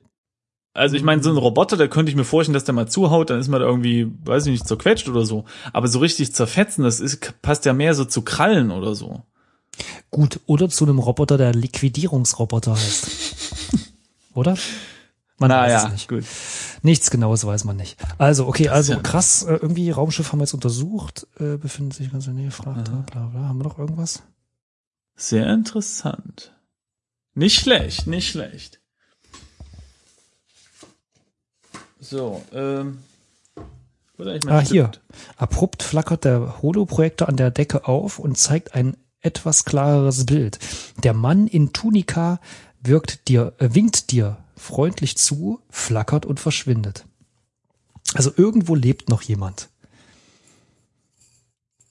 [0.74, 3.30] Also ich meine, so ein Roboter, da könnte ich mir vorstellen, dass der mal zuhaut,
[3.30, 5.44] dann ist man da irgendwie, weiß ich nicht, zerquetscht oder so.
[5.74, 9.22] Aber so richtig zerfetzen, das ist, passt ja mehr so zu Krallen oder so.
[10.12, 13.08] Gut, oder zu einem Roboter, der Liquidierungsroboter heißt.
[14.34, 14.58] oder?
[15.42, 16.08] Man weiß es nicht.
[16.08, 16.24] gut.
[16.84, 17.98] Nichts Genaues weiß man nicht.
[18.18, 22.12] Also, okay, also ja- krass, äh, irgendwie Raumschiff haben wir jetzt untersucht, äh, befindet sich
[22.12, 23.42] ganz in der Nähe, fragt bla bla.
[23.48, 24.24] Haben wir noch irgendwas?
[25.16, 26.54] Sehr interessant.
[27.34, 28.80] Nicht schlecht, nicht schlecht.
[32.00, 33.00] So, ähm.
[34.18, 34.92] eigentlich mein Ah, hier.
[35.38, 40.60] Abrupt flackert der Holoprojektor an der Decke auf und zeigt ein etwas klareres Bild.
[41.04, 42.40] Der Mann in Tunika
[42.82, 47.06] wirkt dir, äh, winkt dir freundlich zu, flackert und verschwindet.
[48.14, 49.70] Also irgendwo lebt noch jemand.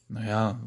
[0.09, 0.61] Naja.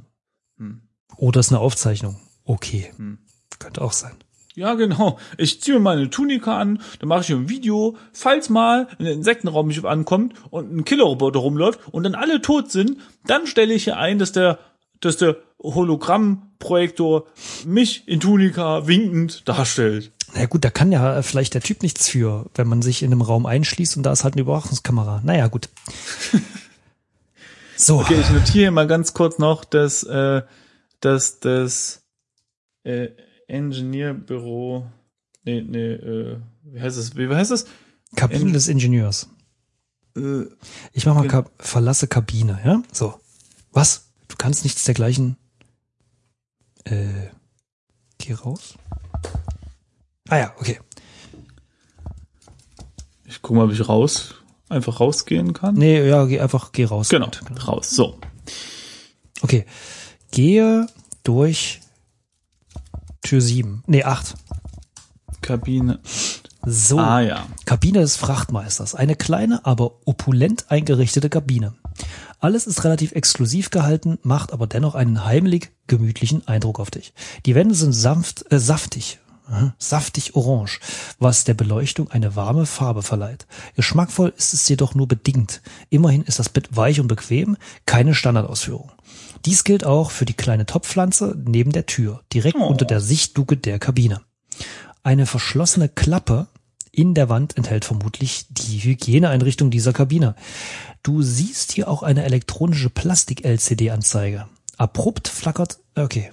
[1.18, 2.20] Oder ist eine Aufzeichnung.
[2.44, 2.92] Okay.
[2.98, 3.20] Hm.
[3.60, 4.16] Könnte auch sein.
[4.56, 5.18] Ja, genau.
[5.38, 9.86] Ich ziehe mir meine Tunika an, dann mache ich ein Video, falls mal ein Insektenraumschiff
[9.86, 14.20] ankommt und ein Killerroboter rumläuft und dann alle tot sind, dann stelle ich hier ein,
[14.20, 14.60] dass der,
[15.06, 17.26] dass der Hologrammprojektor
[17.66, 20.12] mich in Tunika winkend darstellt.
[20.36, 23.22] Na gut, da kann ja vielleicht der Typ nichts für, wenn man sich in einem
[23.22, 25.22] Raum einschließt und da ist halt eine Überwachungskamera.
[25.24, 25.70] Naja, gut.
[27.76, 30.44] So, Okay, ich notiere hier mal ganz kurz noch, dass, äh,
[31.00, 32.04] dass das
[32.84, 33.10] äh,
[33.48, 34.86] Ingenieurbüro,
[35.44, 37.66] nee, nee, äh, wie heißt es, wie heißt es?
[38.16, 39.28] Kabine des Ingenieurs.
[40.16, 40.44] Äh,
[40.94, 42.84] Ich mach mal Gen- Ka verlasse Kabine, ja?
[42.92, 43.16] So.
[43.72, 44.13] Was?
[44.34, 45.38] Du kannst nichts dergleichen.
[46.86, 47.30] Äh,
[48.18, 48.74] geh raus.
[50.28, 50.80] Ah ja, okay.
[53.26, 54.34] ich gucke mal, ob ich raus,
[54.70, 55.76] einfach rausgehen kann.
[55.76, 57.10] Nee, ja, geh einfach, geh raus.
[57.10, 57.92] Genau, Gut, raus.
[57.92, 58.18] So.
[59.42, 59.68] Okay.
[60.32, 60.88] Gehe
[61.24, 61.82] durch
[63.22, 63.84] Tür 7.
[63.86, 64.34] Nee, 8.
[65.42, 66.00] Kabine.
[66.66, 66.98] So.
[66.98, 67.46] Ah ja.
[67.66, 68.96] Kabine des Frachtmeisters.
[68.96, 71.76] Eine kleine, aber opulent eingerichtete Kabine.
[72.44, 77.14] Alles ist relativ exklusiv gehalten, macht aber dennoch einen heimelig gemütlichen Eindruck auf dich.
[77.46, 79.20] Die Wände sind sanft, äh, saftig,
[79.78, 80.82] saftig orange,
[81.20, 83.48] was der Beleuchtung eine warme Farbe verleiht.
[83.78, 85.62] Geschmackvoll ist es jedoch nur bedingt.
[85.90, 88.92] Immerhin ist das Bett weich und bequem, keine Standardausführung.
[89.46, 92.68] Dies gilt auch für die kleine Topfpflanze neben der Tür, direkt Oh.
[92.68, 94.20] unter der Sichtluke der Kabine.
[95.02, 96.48] Eine verschlossene Klappe
[96.92, 100.36] in der Wand enthält vermutlich die Hygieneeinrichtung dieser Kabine.
[101.04, 104.48] Du siehst hier auch eine elektronische Plastik-LCD-Anzeige.
[104.78, 106.32] Abrupt flackert, okay.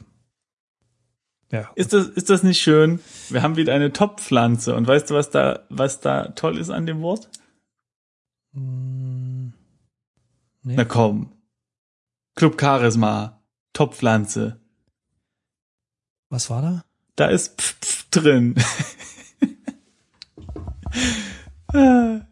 [1.50, 1.68] Ja.
[1.74, 3.00] Ist das, ist das nicht schön?
[3.28, 6.86] Wir haben wieder eine Top-Pflanze und weißt du, was da, was da toll ist an
[6.86, 7.28] dem Wort?
[8.54, 9.52] Hm,
[10.62, 10.74] nee.
[10.76, 11.32] Na komm.
[12.36, 13.42] Club Charisma.
[13.72, 14.60] Top-Pflanze.
[16.28, 16.84] Was war da?
[17.16, 18.54] Da ist Pf -Pf drin.
[21.72, 22.22] Ah,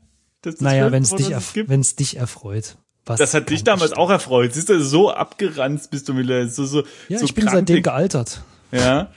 [0.42, 2.76] das ist Naja, wenn es dich, erf wenn's dich erfreut.
[3.06, 4.52] Was Das hat dich damals auch erfreut.
[4.54, 6.46] Siehst du, so abgeranzt bist du wieder.
[6.48, 7.84] So, so, Ja, so ich bin seitdem krankig.
[7.84, 8.42] gealtert.
[8.72, 9.10] Ja,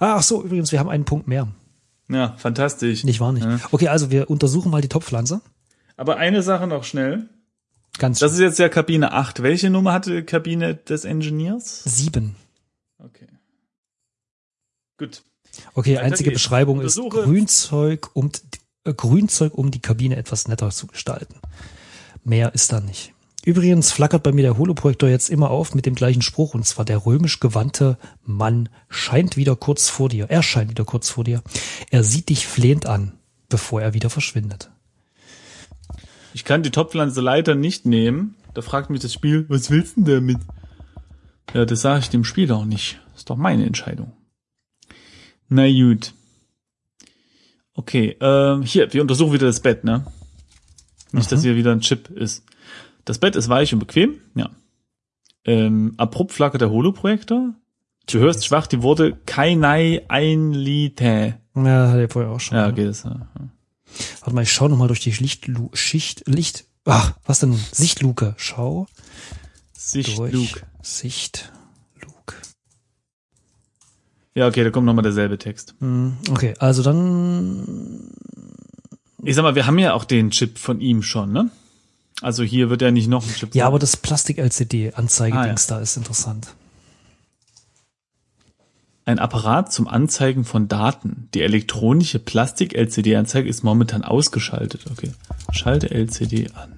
[0.00, 1.48] Ah, ach so, übrigens, wir haben einen Punkt mehr.
[2.08, 3.04] ja, fantastisch.
[3.04, 3.44] Nicht wahr nicht?
[3.44, 3.58] Ja.
[3.70, 5.40] Okay, also wir untersuchen mal die Topfpflanze.
[5.96, 7.28] Aber eine Sache noch schnell.
[7.98, 9.42] Ganz Das ist jetzt ja Kabine 8.
[9.42, 11.82] Welche Nummer hatte die Kabine des Engineers?
[11.84, 12.36] sieben.
[12.98, 13.28] Okay.
[14.98, 15.22] Gut.
[15.74, 16.42] Okay, Weiter einzige geht's.
[16.42, 18.30] Beschreibung ist Untersuche- Grünzeug, um, äh,
[18.84, 21.36] Grünzeug, um die Kabine etwas netter zu gestalten.
[22.24, 23.14] Mehr ist da nicht.
[23.44, 26.84] Übrigens flackert bei mir der Holoprojektor jetzt immer auf mit dem gleichen Spruch, und zwar
[26.84, 30.30] der römisch gewandte Mann scheint wieder kurz vor dir.
[30.30, 31.42] Er scheint wieder kurz vor dir.
[31.90, 33.12] Er sieht dich flehend an,
[33.48, 34.70] bevor er wieder verschwindet.
[36.34, 38.36] Ich kann die Topfpflanze leider nicht nehmen.
[38.54, 40.38] Da fragt mich das Spiel, was willst du denn damit?
[41.52, 43.00] Ja, das sage ich dem Spiel auch nicht.
[43.16, 44.12] Ist doch meine Entscheidung.
[45.48, 46.14] Na gut.
[47.74, 50.06] Okay, ähm, hier, wir untersuchen wieder das Bett, ne?
[51.12, 52.44] Nicht, dass hier wieder ein Chip ist.
[53.04, 54.50] Das Bett ist weich und bequem, ja.
[55.44, 57.54] Ähm, abrupt flackert der Holoprojektor.
[58.06, 61.38] Du hörst schwach die Worte Kainai Einlite.
[61.54, 62.56] Ja, hatte ich vorher auch schon.
[62.56, 62.72] Ja, ne?
[62.72, 63.28] okay, das, ja.
[64.20, 67.52] Warte mal, ich schau noch mal durch die Lichtlu Schicht, Licht, ach, was denn?
[67.52, 68.34] Sichtluke.
[68.36, 68.86] Schau
[69.72, 70.16] Sicht.
[70.16, 70.62] Sichtluke.
[74.34, 75.74] Ja, okay, da kommt nochmal derselbe Text.
[75.80, 78.10] Hm, Okay, also dann,
[79.22, 81.50] Ich sag mal, wir haben ja auch den Chip von ihm schon, ne?
[82.22, 83.54] Also hier wird ja nicht noch ein Chip.
[83.54, 83.66] ja, sein.
[83.68, 86.54] aber das Plastik-LCD-Anzeigedings Ah, da ist interessant.
[89.04, 91.28] Ein Apparat zum Anzeigen von Daten.
[91.34, 94.84] Die elektronische Plastik-LCD-Anzeige ist momentan ausgeschaltet.
[94.92, 95.10] Okay.
[95.50, 96.71] Schalte LCD an.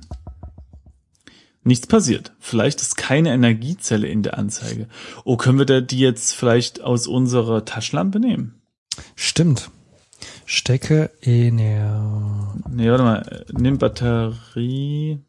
[1.65, 2.33] Nichts passiert.
[2.41, 4.87] Vielleicht ist keine Energiezelle in der Anzeige.
[5.25, 8.61] Oh, können wir da die jetzt vielleicht aus unserer Taschenlampe nehmen?
[9.17, 9.71] Stimmt.
[10.47, 13.47] Stecke in der, Nee, warte mal.
[13.53, 15.21] Nimm Batterie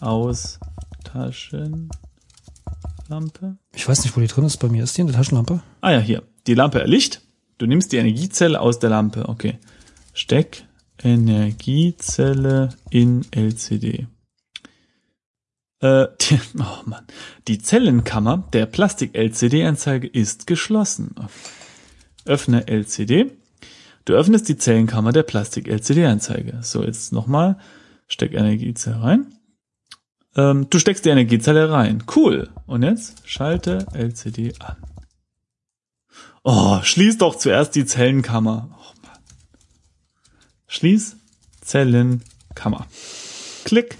[0.00, 0.58] aus
[1.04, 1.88] Taschenlampe.
[3.74, 5.62] ich weiß nicht, wo die drin ist, bei mir ist die in der Taschenlampe.
[5.80, 6.22] Ah ja, hier.
[6.46, 7.22] Die Lampe erlicht.
[7.58, 9.28] Du nimmst die Energiezelle aus der Lampe.
[9.28, 9.58] Okay.
[10.12, 10.64] Steck
[11.02, 14.06] Energiezelle in LCD.
[15.80, 17.06] Äh, die, oh Mann.
[17.46, 21.14] Die Zellenkammer der Plastik-LCD-Anzeige ist geschlossen.
[22.24, 23.32] Öffne LCD.
[24.04, 26.58] Du öffnest die Zellenkammer der Plastik-LCD-Anzeige.
[26.62, 27.58] So, jetzt nochmal.
[28.06, 29.34] Steck Energiezelle rein.
[30.34, 32.04] Ähm, du steckst die Energiezelle rein.
[32.14, 32.48] Cool.
[32.66, 34.76] Und jetzt schalte LCD an.
[36.42, 38.70] Oh, schließ doch zuerst die Zellenkammer.
[38.72, 39.18] Oh Mann.
[40.68, 41.16] Schließ
[41.60, 42.86] Zellenkammer.
[43.64, 43.98] Klick.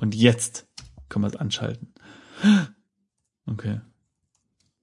[0.00, 0.66] Und jetzt
[1.08, 1.92] können wir es anschalten.
[3.46, 3.80] Okay.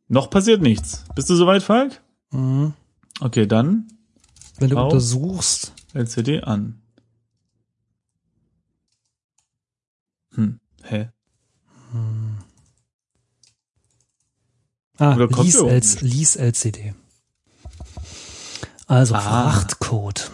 [0.08, 1.03] Noch passiert nichts.
[1.15, 2.01] Bist du soweit, Falk?
[2.32, 2.73] Mhm.
[3.19, 3.88] Okay, dann
[4.60, 6.82] Wenn du untersuchst, LCD an.
[10.36, 10.60] Hm.
[10.84, 11.10] Hä?
[14.97, 16.01] ah, Oder kommt lies, überhaupt L nicht?
[16.01, 16.93] lies LCD.
[18.86, 19.21] Also Ah.
[19.51, 20.32] Frachtcode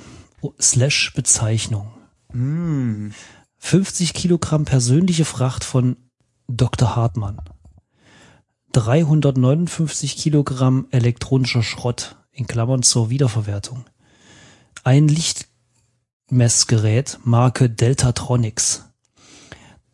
[0.59, 1.91] slash Bezeichnung.
[2.31, 3.13] Hm.
[3.65, 5.95] 50 Kilogramm persönliche Fracht von
[6.49, 6.97] Dr.
[6.97, 7.37] Hartmann.
[8.73, 13.85] 359 Kilogramm elektronischer Schrott in Klammern zur Wiederverwertung.
[14.83, 18.89] Ein Lichtmessgerät Marke Deltatronics.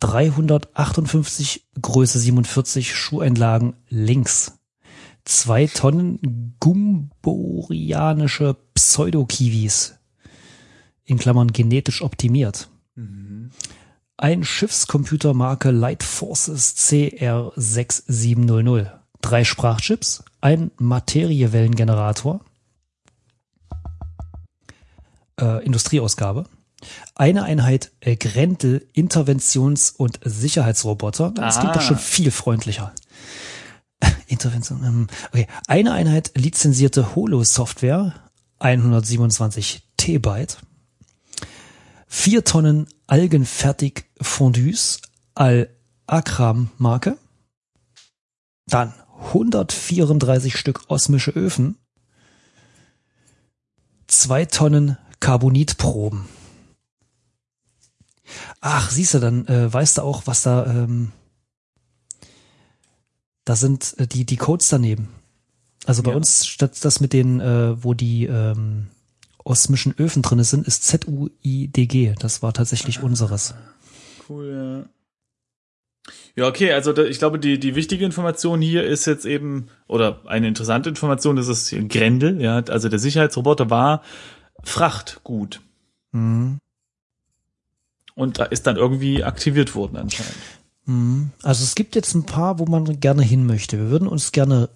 [0.00, 4.58] 358 Größe 47 Schuheinlagen links.
[5.24, 9.94] Zwei Tonnen gumborianische Pseudokiwis
[11.04, 12.69] in Klammern genetisch optimiert.
[14.20, 18.90] Ein Schiffscomputer Marke Light Forces CR6700.
[19.22, 22.40] Drei Sprachchips, ein Materiewellengenerator,
[25.40, 26.44] äh, Industrieausgabe,
[27.14, 31.30] eine Einheit äh, Grendel Interventions- und Sicherheitsroboter.
[31.30, 31.84] Das klingt doch Ah.
[31.84, 32.92] schon viel freundlicher.
[34.26, 35.46] Intervention, ähm, okay.
[35.66, 38.12] Eine Einheit lizenzierte Holo-Software,
[38.58, 40.58] 127 T-Byte.
[42.06, 45.00] Vier Tonnen algenfertig Fondues
[45.34, 47.18] Al-Akram Marke.
[48.66, 48.94] Dann
[49.32, 51.76] 134 Stück osmische Öfen.
[54.06, 56.26] Zwei Tonnen Carbonitproben.
[58.60, 61.10] Ach, siehst du, dann äh, weißt du auch, was da, ähm,
[63.44, 65.08] da sind äh, die, die Codes daneben.
[65.84, 66.16] Also bei Ja.
[66.16, 68.88] uns statt das mit den, äh, wo die ähm,
[69.44, 72.14] osmischen Öfen drinne sind, ist Z-U-I-D-G.
[72.18, 73.54] Das war tatsächlich unseres.
[74.28, 74.90] Cool, ja.
[76.36, 80.20] Ja, okay, also da, ich glaube, die, die wichtige Information hier ist jetzt eben, oder
[80.26, 84.02] eine interessante Information, das ist Grendel, ja, also der Sicherheitsroboter war
[84.62, 85.60] Frachtgut
[86.12, 86.58] Mhm.
[88.16, 90.34] und da ist dann irgendwie aktiviert worden anscheinend.
[90.86, 91.30] Mhm.
[91.42, 93.78] Also es gibt jetzt ein paar, wo man gerne hin möchte.
[93.78, 94.70] Wir würden uns gerne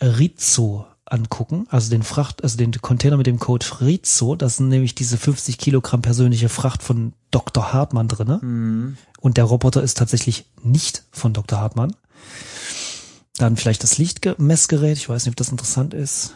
[0.00, 4.34] Rizzo angucken, also den Fracht, also den Container mit dem Code Rizzo.
[4.34, 7.72] Das sind nämlich diese 50 Kilogramm persönliche Fracht von Dr.
[7.72, 8.38] Hartmann drinne.
[8.42, 8.96] Mhm.
[9.20, 11.60] Und der Roboter ist tatsächlich nicht von Dr.
[11.60, 11.94] Hartmann.
[13.36, 14.96] Dann vielleicht das Lichtmessgerät.
[14.96, 16.34] Ich weiß nicht, ob das interessant ist.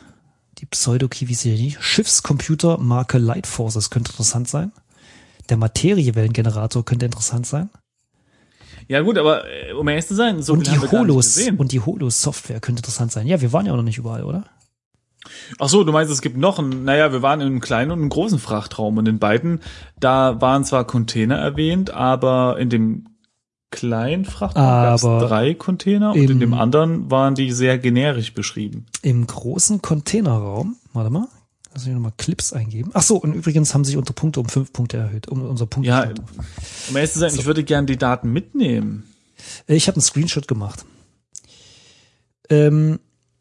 [0.59, 1.77] Die Pseudo-Kiwi-Serie.
[1.81, 4.73] Schiffscomputer Marke Light Forces könnte interessant sein.
[5.49, 7.71] Der Materiewellengenerator könnte interessant sein.
[8.89, 11.81] Ja gut, aber äh, um ehrlich zu sein, so und die nicht Holos und die
[11.81, 13.27] Holos-Software könnte interessant sein.
[13.27, 14.45] Ja, wir waren ja auch noch nicht überall, oder?
[15.59, 18.01] Ach so, du meinst, es gibt noch ein, naja, wir waren in einem kleinen und
[18.01, 19.61] einem großen Frachtraum und in beiden,
[19.99, 23.07] da waren zwar Container erwähnt, aber in dem
[23.71, 28.87] kleinen Frachtraum gab es drei Container und in dem anderen waren die sehr generisch beschrieben.
[29.03, 31.29] Im großen Containerraum, warte mal,
[31.77, 32.91] Lass mich nochmal Clips eingeben.
[32.95, 35.87] Ach so, und übrigens haben sich unsere Punkte um fünf Punkte erhöht, um unser Punkt.
[35.87, 36.09] Ja,
[36.89, 39.05] um ehrlich zu sein, ich würde gern die Daten mitnehmen.
[39.67, 40.87] Ich habe einen Screenshot gemacht.
[42.49, 42.99] Ähm,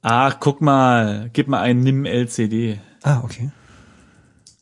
[0.08, 2.80] Ach, guck mal, gib mal einen NIM LCD.
[3.02, 3.50] ah, okay.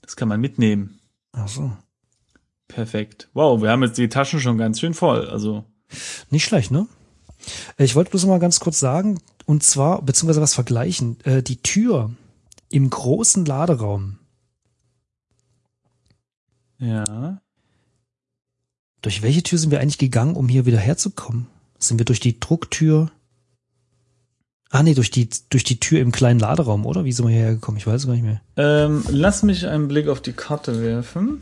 [0.02, 1.02] Das kann man mitnehmen.
[1.34, 1.76] Ach so.
[2.70, 3.28] Perfekt.
[3.34, 5.28] Wow, wir haben jetzt die Taschen schon ganz schön voll.
[5.28, 5.66] Also,
[6.30, 6.88] Nicht schlecht, ne?
[7.78, 11.20] Ich wollte bloß mal ganz kurz sagen, und zwar, beziehungsweise was vergleichen.
[11.26, 12.12] Äh, die Tür
[12.70, 14.20] im großen Laderaum,
[16.80, 17.42] ja.
[19.02, 21.48] durch welche Tür sind wir eigentlich gegangen, um hier wieder herzukommen?
[21.80, 23.12] Sind wir durch die Drucktür?
[24.76, 27.06] Ah, nee, durch die, durch die Tür im kleinen Laderaum, oder?
[27.06, 27.78] Wie sind wir hierher gekommen?
[27.78, 28.42] Ich weiß es gar nicht mehr.
[28.58, 31.42] Ähm, lass mich einen Blick auf die Karte werfen.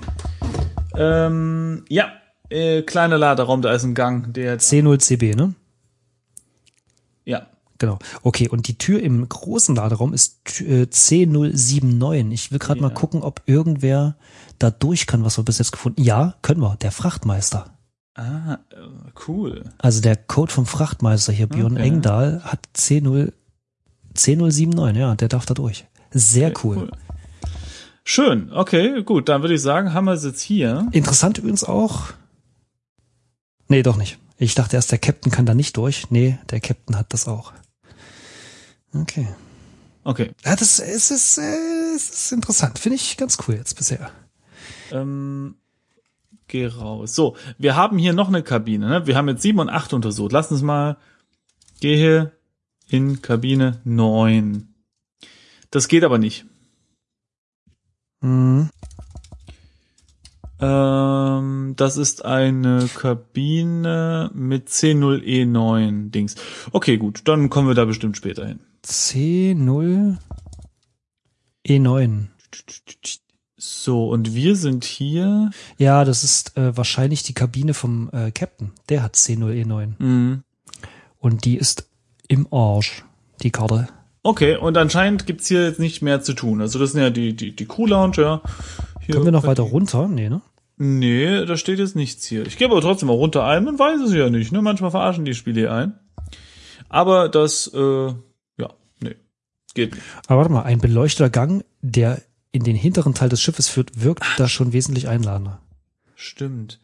[0.97, 2.11] Ähm, ja,
[2.49, 5.55] äh, kleiner Laderaum, da ist ein Gang, der jetzt, C0CB, ne?
[7.23, 7.47] ja.
[7.77, 7.97] Genau.
[8.21, 12.31] Okay, und die Tür im großen Laderaum ist äh, C079.
[12.31, 12.93] Ich will gerade mal Ja.
[12.93, 14.17] gucken, ob irgendwer
[14.59, 16.75] da durch kann, was wir bis jetzt gefunden Ja, können wir.
[16.81, 17.77] Der Frachtmeister.
[18.13, 18.59] Ah,
[19.27, 19.63] cool.
[19.77, 21.83] Also der Code vom Frachtmeister hier, Björn Okay.
[21.83, 23.31] Engdahl, hat C0,
[24.15, 25.85] C079, ja, der darf da durch.
[26.11, 26.91] Sehr Okay, cool.
[28.03, 30.87] Schön, okay, gut, dann würde ich sagen, haben wir es jetzt hier.
[30.91, 32.07] Interessant übrigens auch.
[33.67, 34.17] Nee, doch nicht.
[34.37, 36.09] Ich dachte erst, der Captain kann da nicht durch.
[36.09, 37.53] Nee, der Captain hat das auch.
[38.93, 39.27] Okay.
[40.03, 40.31] Okay.
[40.43, 42.79] Ja, das es ist, äh, es ist interessant.
[42.79, 44.09] Finde ich ganz cool jetzt bisher.
[44.91, 45.55] Ähm,
[46.51, 47.15] geh raus.
[47.15, 48.87] So, wir haben hier noch eine Kabine.
[48.87, 49.07] Ne?
[49.07, 50.31] Wir haben jetzt sieben und acht untersucht.
[50.31, 50.97] Lass uns mal.
[51.79, 52.31] Gehe
[52.87, 54.67] in Kabine neun.
[55.71, 56.45] Das geht aber nicht.
[58.19, 58.69] Mhm.
[60.59, 66.35] Ähm, das ist eine Kabine mit C0E9 Dings.
[66.71, 68.59] Okay, gut, dann kommen wir da bestimmt später hin.
[68.85, 70.17] C0
[71.65, 72.27] E9.
[73.63, 75.51] So, und wir sind hier.
[75.77, 78.71] Ja, das ist äh, wahrscheinlich die Kabine vom äh, Captain.
[78.89, 79.91] Der hat C0 E9.
[79.99, 80.43] Mhm.
[81.19, 81.87] Und die ist
[82.27, 83.05] im Arsch,
[83.43, 83.87] die Karte.
[84.23, 86.59] Okay, und anscheinend gibt's hier jetzt nicht mehr zu tun.
[86.59, 88.41] Also das sind ja die, die, die Crew Lounge, ja.
[88.99, 90.07] Hier Können wir noch weiter runter?
[90.07, 90.41] Nee, ne?
[90.77, 92.47] Nee, da steht jetzt nichts hier.
[92.47, 94.63] Ich gebe aber trotzdem mal runter ein, man weiß es ja nicht, ne?
[94.63, 95.99] Manchmal verarschen die Spiele hier ein.
[96.89, 98.07] Aber das, äh,
[98.57, 98.69] ja,
[99.01, 99.15] nee,
[99.75, 100.03] geht nicht.
[100.25, 104.23] Aber warte mal, ein beleuchteter Gang, der in den hinteren Teil des Schiffes führt, wirkt
[104.37, 105.59] da schon wesentlich einladender.
[106.15, 106.79] Stimmt.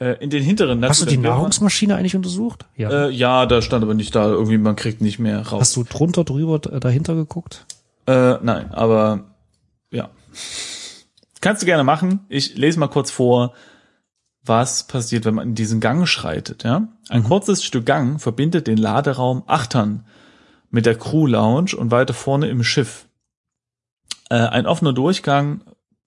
[0.00, 2.64] Äh, in den hinteren Hast du die Nahrungsmaschine eigentlich untersucht?
[2.76, 3.06] Ja.
[3.06, 5.60] Äh, ja, da stand aber nicht da, irgendwie, man kriegt nicht mehr raus.
[5.60, 7.66] Hast du drunter, drüber, d- dahinter geguckt?
[8.06, 9.24] Äh, nein, aber
[9.90, 10.10] ja.
[11.40, 12.20] Kannst du gerne machen.
[12.28, 13.52] Ich lese mal kurz vor,
[14.44, 16.88] was passiert, wenn man in diesen Gang schreitet, ja?
[17.10, 20.06] Ein kurzes Stück Gang verbindet den Laderaum Achtern
[20.70, 23.06] mit der Crew Lounge und weiter vorne im Schiff.
[24.32, 25.60] Äh, ein offener Durchgang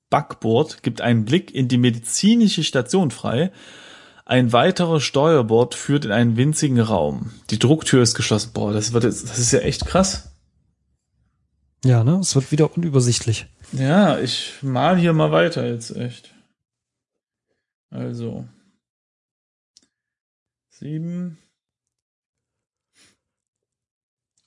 [0.09, 3.51] Backbord gibt einen Blick in die medizinische Station frei.
[4.25, 7.33] Ein weiterer Steuerbord führt in einen winzigen Raum.
[7.51, 8.49] Die Drucktür ist geschlossen.
[8.51, 10.31] Boah, das wird jetzt, das ist ja echt krass.
[11.83, 12.17] Ja, ne?
[12.17, 13.45] Es wird wieder unübersichtlich.
[13.73, 16.33] Ja, ich mal hier mal weiter jetzt echt.
[17.91, 18.47] Also.
[20.71, 21.37] Sieben.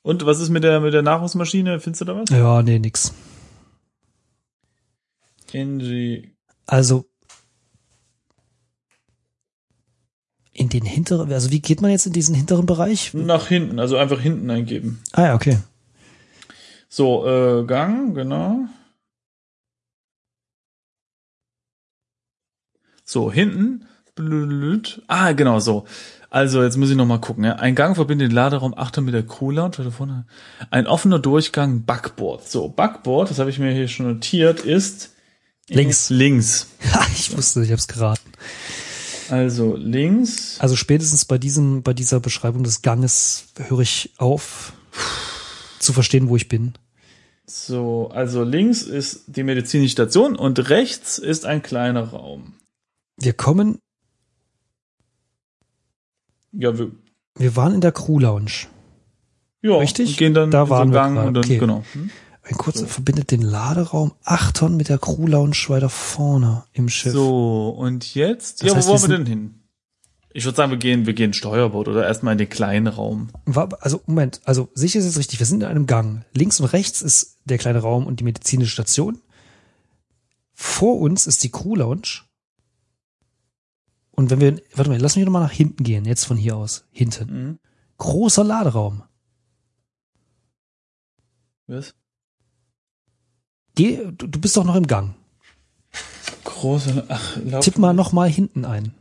[0.03, 1.79] Und was ist mit der, mit der Nahrungsmaschine?
[1.79, 2.29] Findest du da was?
[2.31, 3.15] Ja, nee, nix.
[5.55, 6.35] Engie.
[6.67, 7.09] Also
[10.59, 13.15] in den hinteren, also wie geht man jetzt in diesen hinteren Bereich?
[13.15, 15.01] Nach hinten, also einfach hinten eingeben.
[15.13, 15.59] Ah ja, okay.
[16.89, 18.67] So, äh, Gang, genau.
[23.05, 23.87] So, hinten.
[25.07, 25.85] Ah, genau so.
[26.29, 27.45] Also, jetzt muss ich noch mal gucken.
[27.45, 27.55] Ja.
[27.55, 29.79] Ein Gang verbindet den Laderaum 8 mit der Crew Lounge.
[29.79, 30.27] weiter vorne.
[30.71, 32.49] Ein offener Durchgang Backboard.
[32.49, 35.15] So, Backboard, das habe ich mir hier schon notiert, ist
[35.69, 36.11] Links.
[36.11, 36.67] Links.
[37.15, 38.31] Ich wusste, ich habe es geraten.
[39.29, 40.57] Also links.
[40.61, 44.73] Also spätestens bei diesem, bei dieser Beschreibung des Ganges höre ich auf
[45.81, 46.75] zu verstehen, wo ich bin.
[47.45, 52.55] So, also links ist die medizinische Station und rechts ist ein kleiner Raum.
[53.17, 53.79] Wir kommen,
[56.53, 56.91] Ja, wir,
[57.37, 58.67] wir waren in der Crew Lounge.
[59.63, 60.11] ja Richtig?
[60.11, 61.59] Und gehen dann Da in waren so wir Gang und dann, Okay.
[61.59, 61.85] genau.
[61.93, 62.11] Hm?
[62.49, 67.13] Ein kurzer verbindet den Laderaum Achtern mit der Crew Lounge weiter vorne im Schiff.
[67.13, 68.63] So, und jetzt?
[68.63, 69.55] Das ja, heißt, wo wollen wir denn hin?
[70.33, 73.29] Ich würde sagen, wir gehen, wir gehen Steuerbord oder erstmal in den kleinen Raum.
[73.81, 76.25] Also Moment, also sicher ist es richtig, wir sind in einem Gang.
[76.33, 79.21] Links und rechts ist der kleine Raum und die medizinische Station.
[80.55, 82.23] Vor uns ist die Crew Lounge.
[84.13, 86.57] Und wenn wir, warte mal, lass mich doch mal nach hinten gehen, jetzt von hier
[86.57, 86.87] aus.
[86.93, 87.31] Hinten.
[87.31, 87.59] Mhm.
[87.99, 89.03] Großer Laderaum.
[91.67, 91.95] Was?
[93.79, 95.15] Geh, du, du bist doch noch im Gang.
[96.45, 98.93] Große, ach, lauf, Tipp mal noch mal hinten ein.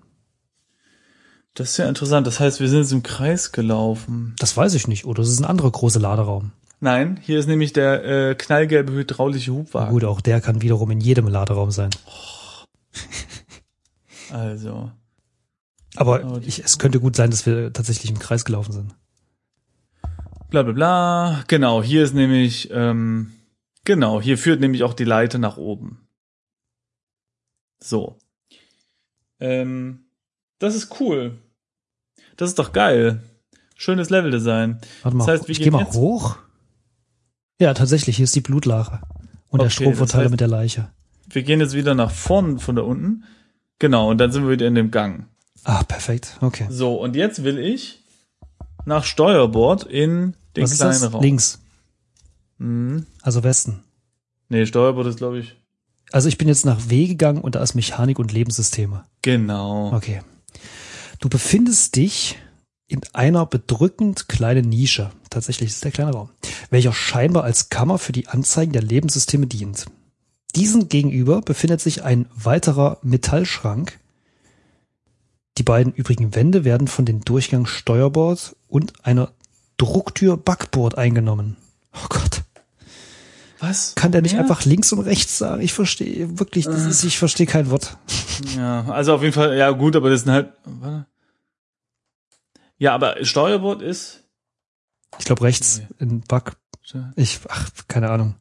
[1.55, 2.28] das ist ja interessant.
[2.28, 4.36] Das heißt, wir sind jetzt im Kreis gelaufen.
[4.38, 5.05] Das weiß ich nicht.
[5.05, 6.51] Oder es ist ein anderer großer Laderaum.
[6.80, 9.91] Nein, hier ist nämlich der äh, knallgelbe hydraulische Hubwagen.
[9.91, 11.89] Gut, auch der kann wiederum in jedem Laderaum sein.
[14.30, 14.91] Also,
[15.95, 18.93] Aber Oh, ich, es könnte gut sein, dass wir tatsächlich im Kreis gelaufen sind.
[20.49, 21.43] bla bla bla.
[21.47, 23.32] Genau, hier ist nämlich, ähm,
[23.88, 26.07] genau, hier führt nämlich auch die Leiter nach oben.
[27.81, 28.17] So.
[29.39, 30.05] Ähm,
[30.59, 31.38] das ist cool.
[32.35, 33.23] Das ist doch geil.
[33.75, 34.79] Schönes Leveldesign.
[35.03, 36.38] Warte mal, Das heißt, wir ich gehe mal jetzt- hoch.
[37.59, 39.01] Ja, tatsächlich, hier ist die Blutlache.
[39.49, 40.91] Und der Okay, Stromverteiler das heißt- mit der Leiche.
[41.29, 43.23] Wir gehen jetzt wieder nach vorn von da unten.
[43.79, 45.27] Genau, und dann sind wir wieder in dem Gang.
[45.63, 46.38] Ah, perfekt.
[46.41, 46.67] Okay.
[46.69, 48.03] So, und jetzt will ich
[48.85, 51.13] nach Steuerbord in den Was kleinen das?
[51.13, 51.21] Raum.
[51.21, 51.59] Links.
[52.57, 53.05] Mhm.
[53.21, 53.83] Also Westen.
[54.49, 55.55] Nee, Steuerbord ist, glaube ich.
[56.11, 59.03] Also ich bin jetzt nach W gegangen und da ist Mechanik und Lebenssysteme.
[59.21, 59.93] Genau.
[59.93, 60.21] Okay.
[61.19, 62.37] Du befindest dich
[62.87, 65.11] in einer bedrückend kleinen Nische.
[65.29, 66.29] Tatsächlich ist es der kleine Raum,
[66.69, 69.85] welcher scheinbar als Kammer für die Anzeigen der Lebenssysteme dient.
[70.55, 73.99] Diesen gegenüber befindet sich ein weiterer Metallschrank.
[75.57, 79.33] Die beiden übrigen Wände werden von den Durchgang Steuerbord und einer
[79.75, 81.57] Drucktür Backbord eingenommen.
[81.93, 82.36] Oh Gott.
[83.59, 83.95] Was?
[83.95, 84.39] Kann der nicht Ja?
[84.41, 85.61] einfach links und rechts sagen?
[85.61, 87.97] Ich verstehe wirklich, das ist, ich verstehe kein Wort.
[88.55, 90.53] Ja, also auf jeden Fall, ja gut, aber das sind halt.
[90.65, 91.07] Warte.
[92.77, 94.23] Ja, aber Steuerbord ist.
[95.17, 95.87] Ich glaube rechts Nee.
[95.99, 96.55] in Back.
[97.15, 98.35] Ich, ach, keine Ahnung.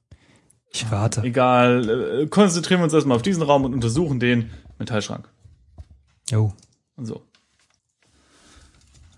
[0.70, 1.22] Ich rate.
[1.22, 2.22] Egal.
[2.22, 5.26] Äh, konzentrieren wir uns erstmal auf diesen Raum und untersuchen den Metallschrank.
[6.30, 6.52] Jo.
[6.98, 7.22] So.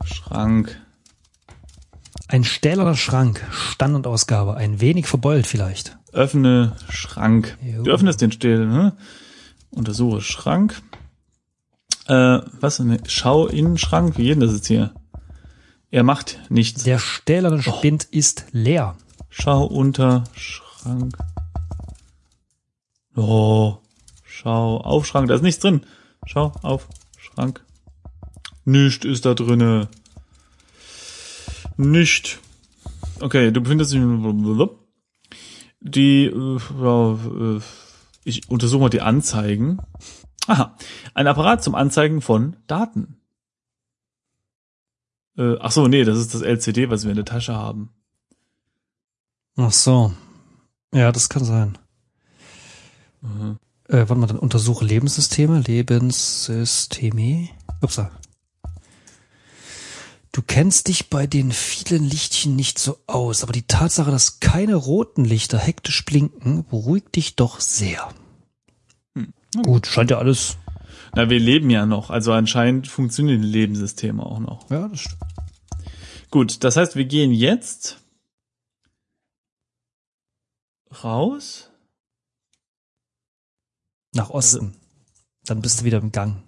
[0.05, 0.81] Schrank.
[2.29, 5.97] Ein stählerner Schrank, Standardausgabe, ein wenig verbeult vielleicht.
[6.13, 7.57] Öffne Schrank.
[7.63, 7.83] Jo.
[7.85, 8.97] Du öffnest den Still, ne?
[9.71, 10.83] Untersuche Schrank.
[12.07, 12.81] Äh, was?
[12.81, 14.19] Ne, schau in Schrank.
[14.19, 14.93] Wie geht denn das jetzt hier?
[15.91, 16.85] Er macht nichts.
[16.85, 18.97] Der stählerne Spind ist leer.
[19.31, 21.17] Schau unter Schrank.
[23.17, 23.79] Oh,
[24.23, 25.29] schau auf Schrank.
[25.29, 25.83] Da ist nichts drin.
[26.27, 27.65] Schau auf Schrank.
[28.67, 29.89] Nicht ist da drinne.
[31.79, 32.41] Nicht.
[33.21, 34.69] Okay, du befindest dich in
[35.81, 37.61] die äh, ja, äh,
[38.25, 39.79] ich untersuche mal die Anzeigen.
[40.49, 40.77] Aha,
[41.15, 43.21] ein Apparat zum Anzeigen von Daten.
[45.37, 47.91] Äh, ach so, nee, das ist das LCD, was wir in der Tasche haben.
[49.57, 50.13] Ach so.
[50.93, 51.79] Ja, das kann sein.
[53.21, 53.59] Mhm.
[53.85, 57.51] Äh, warte mal, dann untersuche Lebenssysteme, Lebenssysteme.
[57.81, 58.11] Upsa.
[60.33, 64.75] Du kennst dich bei den vielen Lichtchen nicht so aus, aber die Tatsache, dass keine
[64.75, 68.13] roten Lichter hektisch blinken, beruhigt dich doch sehr.
[69.17, 69.33] Hm.
[69.63, 70.57] Gut, scheint ja alles.
[71.15, 74.71] Na, wir leben ja noch, also anscheinend funktionieren die Lebenssysteme auch noch.
[74.71, 75.19] Ja, das stimmt.
[76.31, 77.99] Gut, das heißt, wir gehen jetzt
[81.03, 81.71] raus.
[84.15, 84.75] Nach Osten.
[85.45, 86.43] Dann bist du wieder im Gang.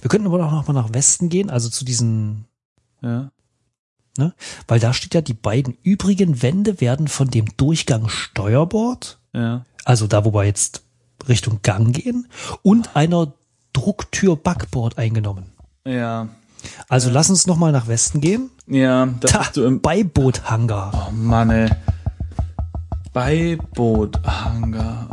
[0.00, 2.46] Wir könnten aber auch noch mal nach Westen gehen, also zu diesen,
[3.02, 3.30] Ja.
[4.68, 9.64] weil da steht ja, die beiden übrigen Wände werden von dem Durchgang Steuerbord, Ja.
[9.84, 10.82] also da, wo wir jetzt
[11.28, 12.26] Richtung Gang gehen,
[12.62, 13.32] und einer
[13.72, 15.46] Drucktür Backbord eingenommen.
[15.86, 16.28] Ja.
[16.88, 18.50] Also lass uns noch mal nach Westen gehen.
[18.66, 21.08] Ja, da Ta, bist du im Beiboothangar.
[21.08, 21.70] Oh Mann, ey.
[23.12, 25.08] Beiboothanger.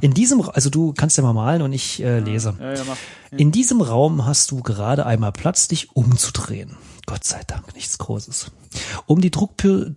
[0.00, 2.54] In diesem, also du kannst ja mal malen und ich äh, lese.
[2.60, 2.96] Ja, ja, mach.
[3.36, 6.76] In diesem Raum hast du gerade einmal Platz, dich umzudrehen.
[7.06, 8.52] Gott sei Dank, nichts Großes.
[9.06, 9.94] Um die Drucktür,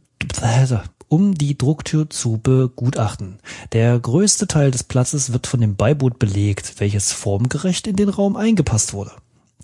[1.08, 3.40] um die Drucktür zu begutachten.
[3.74, 8.36] Der größte Teil des Platzes wird von dem Beiboot belegt, welches formgerecht in den Raum
[8.36, 9.12] eingepasst wurde.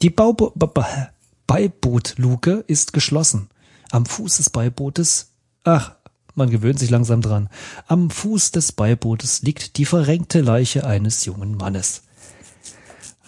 [0.02, 1.10] Die Baubo Ba- Ba-
[1.48, 3.50] Beibootluke ist geschlossen.
[3.90, 5.32] Am Fuß des Beibootes,
[5.64, 5.96] ach,
[6.36, 7.50] man gewöhnt sich langsam dran.
[7.88, 12.04] Am Fuß des Beibootes liegt die verrenkte Leiche eines jungen Mannes.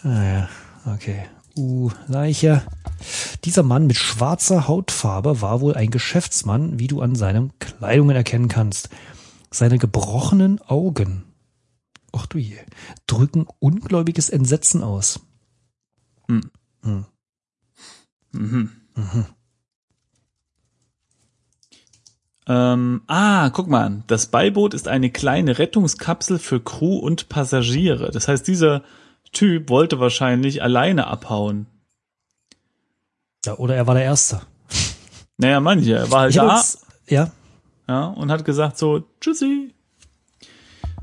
[0.04, 0.50] Ah ja,
[0.94, 1.26] okay.
[1.56, 2.64] Uh, Leiche.
[3.44, 8.48] Dieser Mann mit schwarzer Hautfarbe war wohl ein Geschäftsmann, wie du an seinen Kleidungen erkennen
[8.48, 8.90] kannst.
[9.52, 11.26] Seine gebrochenen Augen,
[12.12, 12.58] ach du je,
[13.06, 15.20] drücken ungläubiges Entsetzen aus.
[16.28, 16.50] Mhm.
[16.82, 17.06] Hm.
[18.32, 18.72] Mhm.
[18.96, 19.26] Mhm.
[22.48, 28.12] Ähm, ah, guck mal, das Beiboot ist eine kleine Rettungskapsel für Crew und Passagiere.
[28.12, 28.84] Das heißt, dieser
[29.34, 31.68] Typ wollte wahrscheinlich alleine abhauen.
[33.46, 34.42] Ja, oder er war der Erste.
[35.38, 35.96] Naja, manche.
[35.96, 37.32] Er war halt Ich da jetzt, ja,
[37.88, 39.74] ja, und hat gesagt so, tschüssi.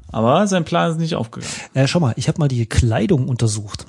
[0.08, 1.52] Aber sein Plan ist nicht aufgegangen.
[1.74, 3.86] Äh, schau mal, ich habe mal die Kleidung untersucht.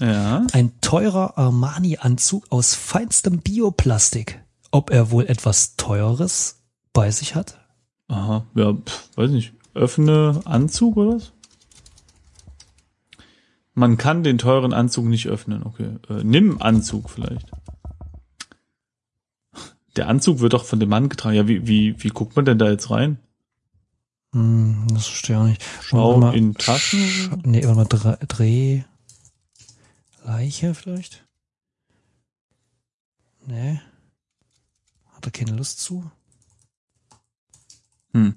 [0.00, 0.46] Ja.
[0.52, 4.42] Ein teurer Armani-Anzug aus feinstem Bioplastik.
[4.72, 6.62] Ob er wohl etwas Teures
[6.92, 7.60] bei sich hat?
[8.08, 8.44] Aha.
[8.54, 9.52] Ja, pf, weiß nicht.
[9.74, 11.32] Öffne Anzug oder was?
[13.74, 15.96] Man kann den teuren Anzug nicht öffnen, okay.
[16.08, 17.50] Äh, nimm Anzug vielleicht.
[19.96, 21.36] Der Anzug wird doch von dem Mann getragen.
[21.36, 23.18] Ja, wie, wie, wie guckt man denn da jetzt rein?
[24.32, 25.64] Hm, das verstehe ich auch nicht.
[25.82, 26.34] Schau mal.
[26.34, 27.00] in Taschen?
[27.00, 28.82] Sch- Nee, warte mal, Dreh, Dreh.
[30.24, 31.26] Leiche vielleicht?
[33.46, 33.80] Nee.
[35.14, 36.10] Hat er keine Lust zu?
[38.12, 38.34] Hm.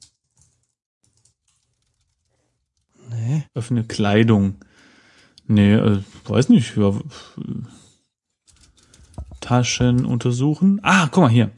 [3.10, 3.44] Nee.
[3.54, 4.56] Öffne Kleidung.
[5.48, 6.76] Nee, äh, weiß nicht.
[6.76, 6.94] Ja,
[9.42, 10.80] Taschen untersuchen.
[10.82, 11.52] Ah, guck mal hier.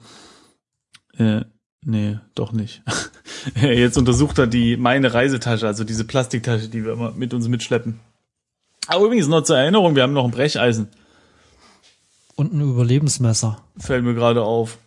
[1.17, 1.45] Äh,
[1.85, 2.83] nee, doch nicht.
[3.55, 7.99] Jetzt untersucht er die meine Reisetasche, also diese Plastiktasche, die wir immer mit uns mitschleppen.
[8.87, 10.89] Aber übrigens noch zur Erinnerung, wir haben noch ein Brecheisen.
[12.35, 13.63] Und ein Überlebensmesser.
[13.77, 14.77] Fällt mir gerade auf.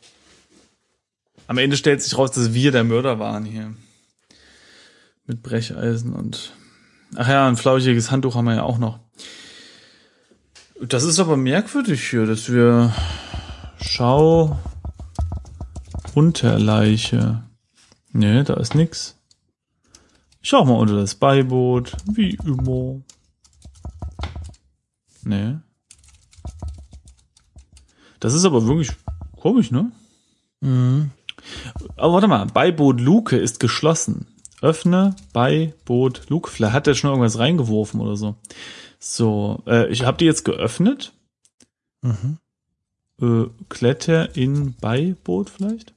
[1.46, 3.74] Am Ende stellt sich raus, dass wir der Mörder waren hier.
[5.26, 6.53] Mit Brecheisen und.
[7.16, 9.00] Ach ja, ein flauschiges Handtuch haben wir ja auch noch.
[10.80, 12.94] Das ist aber merkwürdig hier, dass wir.
[13.80, 14.58] Schau.
[16.14, 17.42] Unterleiche.
[18.12, 19.16] Nee, da ist nix.
[20.42, 21.96] Ich schau mal unter das Beiboot.
[22.06, 23.00] Wie immer.
[25.22, 25.56] Nee.
[28.20, 28.90] Das ist aber wirklich
[29.36, 29.92] komisch, ne?
[30.61, 31.11] Mhm.
[31.96, 34.26] Aber warte mal, Beiboot Luke ist geschlossen.
[34.61, 36.50] Öffne Beiboot Luke.
[36.50, 38.36] Vielleicht hat er schon irgendwas reingeworfen oder so.
[38.98, 41.12] So, äh, ich habe die jetzt geöffnet.
[42.02, 42.38] Mhm.
[43.20, 45.94] Äh, Kletter in Beiboot vielleicht?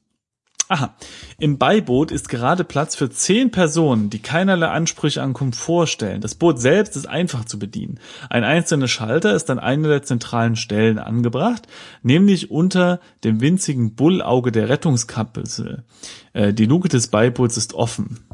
[0.70, 0.96] Aha.
[1.40, 6.22] Im Beiboot ist gerade Platz für zehn Personen, die keinerlei Ansprüche an Komfort stellen.
[6.22, 8.00] Das Boot selbst ist einfach zu bedienen.
[8.30, 11.68] Ein einzelner Schalter ist an einer der zentralen Stellen angebracht,
[12.02, 15.84] nämlich unter dem winzigen Bullauge der Rettungskapsel.
[16.32, 18.26] Äh, die Luke des Beiboots ist offen.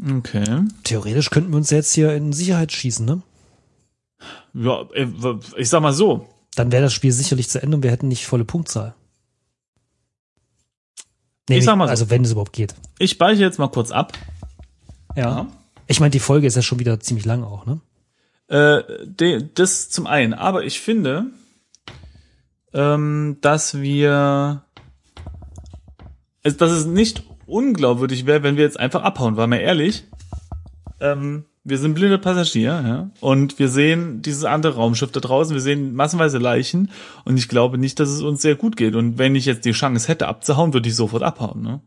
[0.00, 0.64] Okay.
[0.84, 3.22] Theoretisch könnten wir uns jetzt hier in Sicherheit schießen, ne?
[4.54, 5.08] Ja, äh,
[5.56, 6.28] ich sag mal so.
[6.54, 8.94] Dann wäre das Spiel sicherlich zu Ende und wir hätten nicht volle Punktzahl.
[11.48, 11.90] Ich sag mal so.
[11.90, 12.74] Also wenn es überhaupt geht.
[12.98, 14.12] Ich speichere jetzt mal kurz ab.
[15.16, 15.46] Ja.
[15.86, 17.80] Ich meine, die Folge ist ja schon wieder ziemlich lang auch, ne?
[18.48, 20.34] Äh, de, das zum einen.
[20.34, 21.26] Aber ich finde,
[22.72, 24.64] ähm, dass wir,
[26.42, 30.04] dass es nicht unglaubwürdig wäre, wenn wir jetzt einfach abhauen, weil mal ehrlich,
[31.00, 35.60] ähm, wir sind blinde Passagier, ja, und wir sehen dieses andere Raumschiff da draußen, wir
[35.60, 36.90] sehen massenweise Leichen,
[37.24, 38.94] und ich glaube nicht, dass es uns sehr gut geht.
[38.94, 41.80] Und wenn ich jetzt die Chance hätte abzuhauen, würde ich sofort abhauen, ne?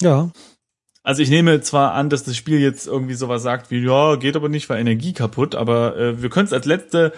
[0.00, 0.30] Ja.
[1.02, 4.36] Also ich nehme zwar an, dass das Spiel jetzt irgendwie sowas sagt wie, ja, geht
[4.36, 7.12] aber nicht, weil Energie kaputt, aber äh, wir können es als letzte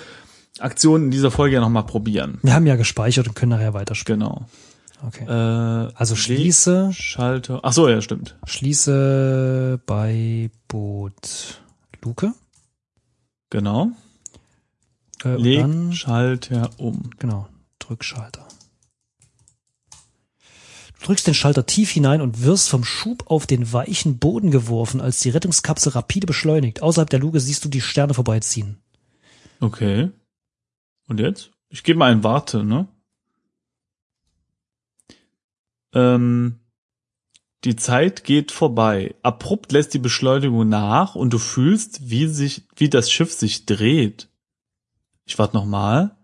[0.59, 2.39] Aktion in dieser Folge ja nochmal probieren.
[2.43, 4.21] Wir haben ja gespeichert und können nachher weiterspielen.
[4.21, 4.47] Genau.
[5.07, 5.25] Okay.
[5.25, 7.61] Äh, Also schließe, Schalter.
[7.63, 8.37] Ach so, ja, stimmt.
[8.47, 11.63] schließe bei Boot
[12.03, 12.33] Luke.
[13.51, 13.91] Genau.
[15.25, 17.11] Äh, Leg dann, Schalter um.
[17.19, 18.47] genau, Drückschalter.
[21.01, 25.01] Du drückst den Schalter tief hinein und wirst vom Schub auf den weichen Boden geworfen,
[25.01, 26.83] als die Rettungskapsel rapide beschleunigt.
[26.83, 28.79] Außerhalb der Luke siehst du die Sterne vorbeiziehen.
[29.61, 30.11] Okay.
[31.07, 31.53] Und jetzt?
[31.69, 32.89] Ich gebe mal ein Warte, ne?
[35.95, 36.61] Ähm,
[37.65, 39.15] die Zeit geht vorbei.
[39.23, 44.29] Abrupt lässt die Beschleunigung nach und du fühlst, wie sich, wie das Schiff sich dreht.
[45.25, 46.17] Ich warte nochmal.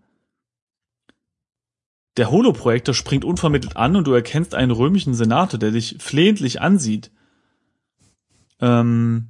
[2.17, 7.11] Der Holoprojektor springt unvermittelt an und du erkennst einen römischen Senator, der dich flehentlich ansieht.
[8.61, 9.29] Ähm,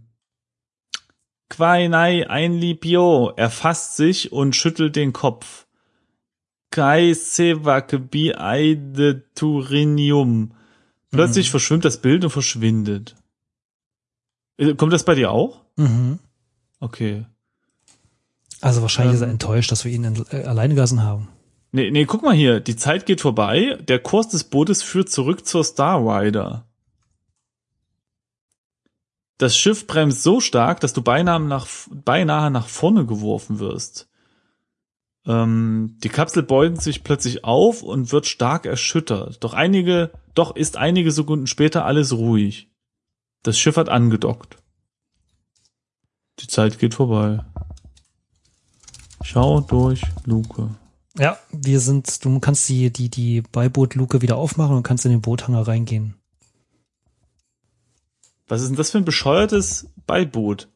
[1.50, 3.34] Quainai einlibio.
[3.36, 5.65] Er fasst sich und schüttelt den Kopf.
[6.76, 10.52] Kai sevak bi aide turinium.
[11.12, 13.16] Plötzlich verschwimmt das Bild und verschwindet.
[14.58, 15.62] Äh, Kommt das bei dir auch?
[15.78, 16.20] Mhm.
[16.82, 17.26] Okay.
[18.60, 19.34] Also wahrscheinlich ist er Ähm.
[19.34, 21.30] enttäuscht, dass wir ihn äh, alleine gelassen haben.
[21.72, 22.60] Nee, nee, guck mal hier.
[22.60, 23.78] Die Zeit geht vorbei.
[23.88, 26.66] Der Kurs des Bootes führt zurück zur Star Rider.
[29.38, 34.08] Das Schiff bremst so stark, dass du beinahe nach, beinahe nach vorne geworfen wirst.
[35.28, 39.44] Ähm, die Kapsel beugt sich plötzlich auf und wird stark erschüttert.
[39.44, 42.70] Doch einige, doch ist einige Sekunden später alles ruhig.
[43.44, 44.58] Das Schiff hat angedockt.
[46.40, 47.44] Die Zeit geht vorbei.
[49.24, 50.70] Schau durch Luke.
[51.18, 55.22] Ja, wir sind, du kannst die, die, die Beiboot-Luke wieder aufmachen und kannst in den
[55.22, 56.16] Boothanger reingehen.
[58.48, 60.70] Was ist denn das für ein bescheuertes Beiboot?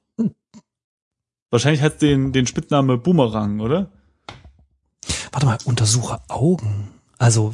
[1.52, 3.92] Wahrscheinlich hat den, den Spitzname Boomerang, oder?
[5.32, 6.90] Warte mal, untersuche Augen.
[7.18, 7.54] Also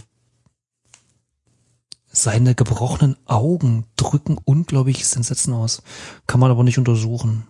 [2.08, 5.82] seine gebrochenen Augen drücken unglaubliches Entsetzen aus.
[6.28, 7.48] Kann man aber nicht untersuchen.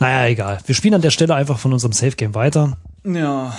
[0.00, 0.58] Naja, egal.
[0.66, 2.78] Wir spielen an der Stelle einfach von unserem Safe Game weiter.
[3.04, 3.54] Ja.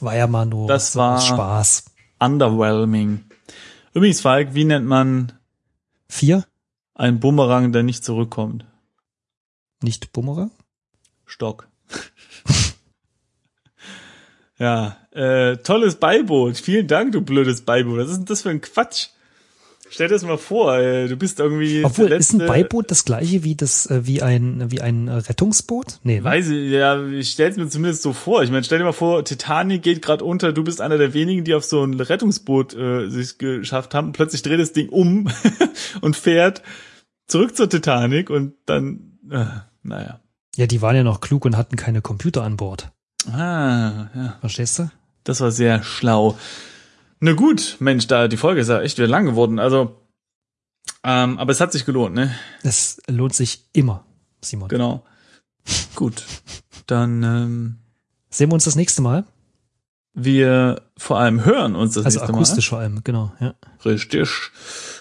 [0.00, 1.84] War ja mal nur Das war- Spaß.
[2.18, 3.24] Underwhelming.
[3.94, 5.32] Übrigens, Falk, wie nennt man
[6.08, 6.46] Vier?
[6.94, 8.64] einen Bumerang, der nicht zurückkommt?
[9.82, 10.50] Nicht Bumerang?
[11.26, 11.68] Stock.
[14.62, 16.56] Ja, äh, tolles Beiboot.
[16.56, 17.98] Vielen Dank, du blödes Beiboot.
[17.98, 19.08] Was ist denn das für ein Quatsch?
[19.90, 21.84] Stell dir das mal vor, äh, du bist irgendwie.
[21.84, 25.08] Obwohl, der ist ein letzte- Beiboot das gleiche wie das, äh, wie ein, wie ein
[25.08, 25.98] äh, Rettungsboot?
[26.02, 26.24] Nee, ne?
[26.24, 28.42] Weiß ich, ja, ich stell's mir zumindest so vor.
[28.42, 31.44] Ich meine, stell dir mal vor, Titanic geht gerade unter, du bist einer der wenigen,
[31.44, 34.12] die auf so ein Rettungsboot äh, sich geschafft haben.
[34.12, 35.28] Plötzlich dreht das Ding um
[36.00, 36.62] und fährt
[37.26, 39.44] zurück zur Titanic und dann, äh,
[39.82, 40.20] naja.
[40.56, 42.92] Ja, die waren ja noch klug und hatten keine Computer an Bord.
[43.28, 44.36] Ah, ja.
[44.40, 44.90] Verstehst du?
[45.24, 46.36] Das war sehr schlau.
[47.20, 49.58] Na gut, Mensch, da die Folge ist ja echt wieder lang geworden.
[49.58, 50.00] Also,
[51.04, 52.34] ähm, aber es hat sich gelohnt, ne?
[52.62, 54.04] Es lohnt sich immer,
[54.40, 54.68] Simon.
[54.68, 55.04] Genau.
[55.94, 56.24] Gut,
[56.86, 57.78] dann ähm,
[58.30, 59.24] Sehen wir uns das nächste Mal?
[60.14, 63.54] wir vor allem hören uns das Also nächste akustisch vor allem, genau, ja.
[63.84, 64.28] Mal richtig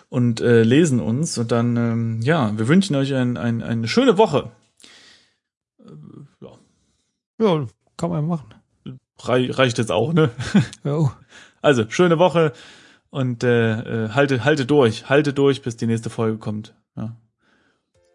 [0.09, 4.17] und äh, lesen uns und dann ähm, ja, wir wünschen euch ein, ein, eine schöne
[4.17, 4.51] Woche.
[7.39, 7.67] Ja,
[8.01, 8.55] kann man machen.
[9.19, 10.31] Rei reicht jetzt auch, ne?
[10.83, 11.11] Ja, oh.
[11.61, 12.53] Also schöne Woche
[13.11, 16.73] und äh, äh, halte halte durch, halte durch, bis die nächste Folge kommt.
[16.97, 17.15] Ja.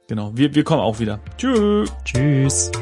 [0.09, 1.21] Genau, wir wir kommen auch wieder.
[1.39, 1.93] Tschüss.
[2.05, 2.73] Tschüss.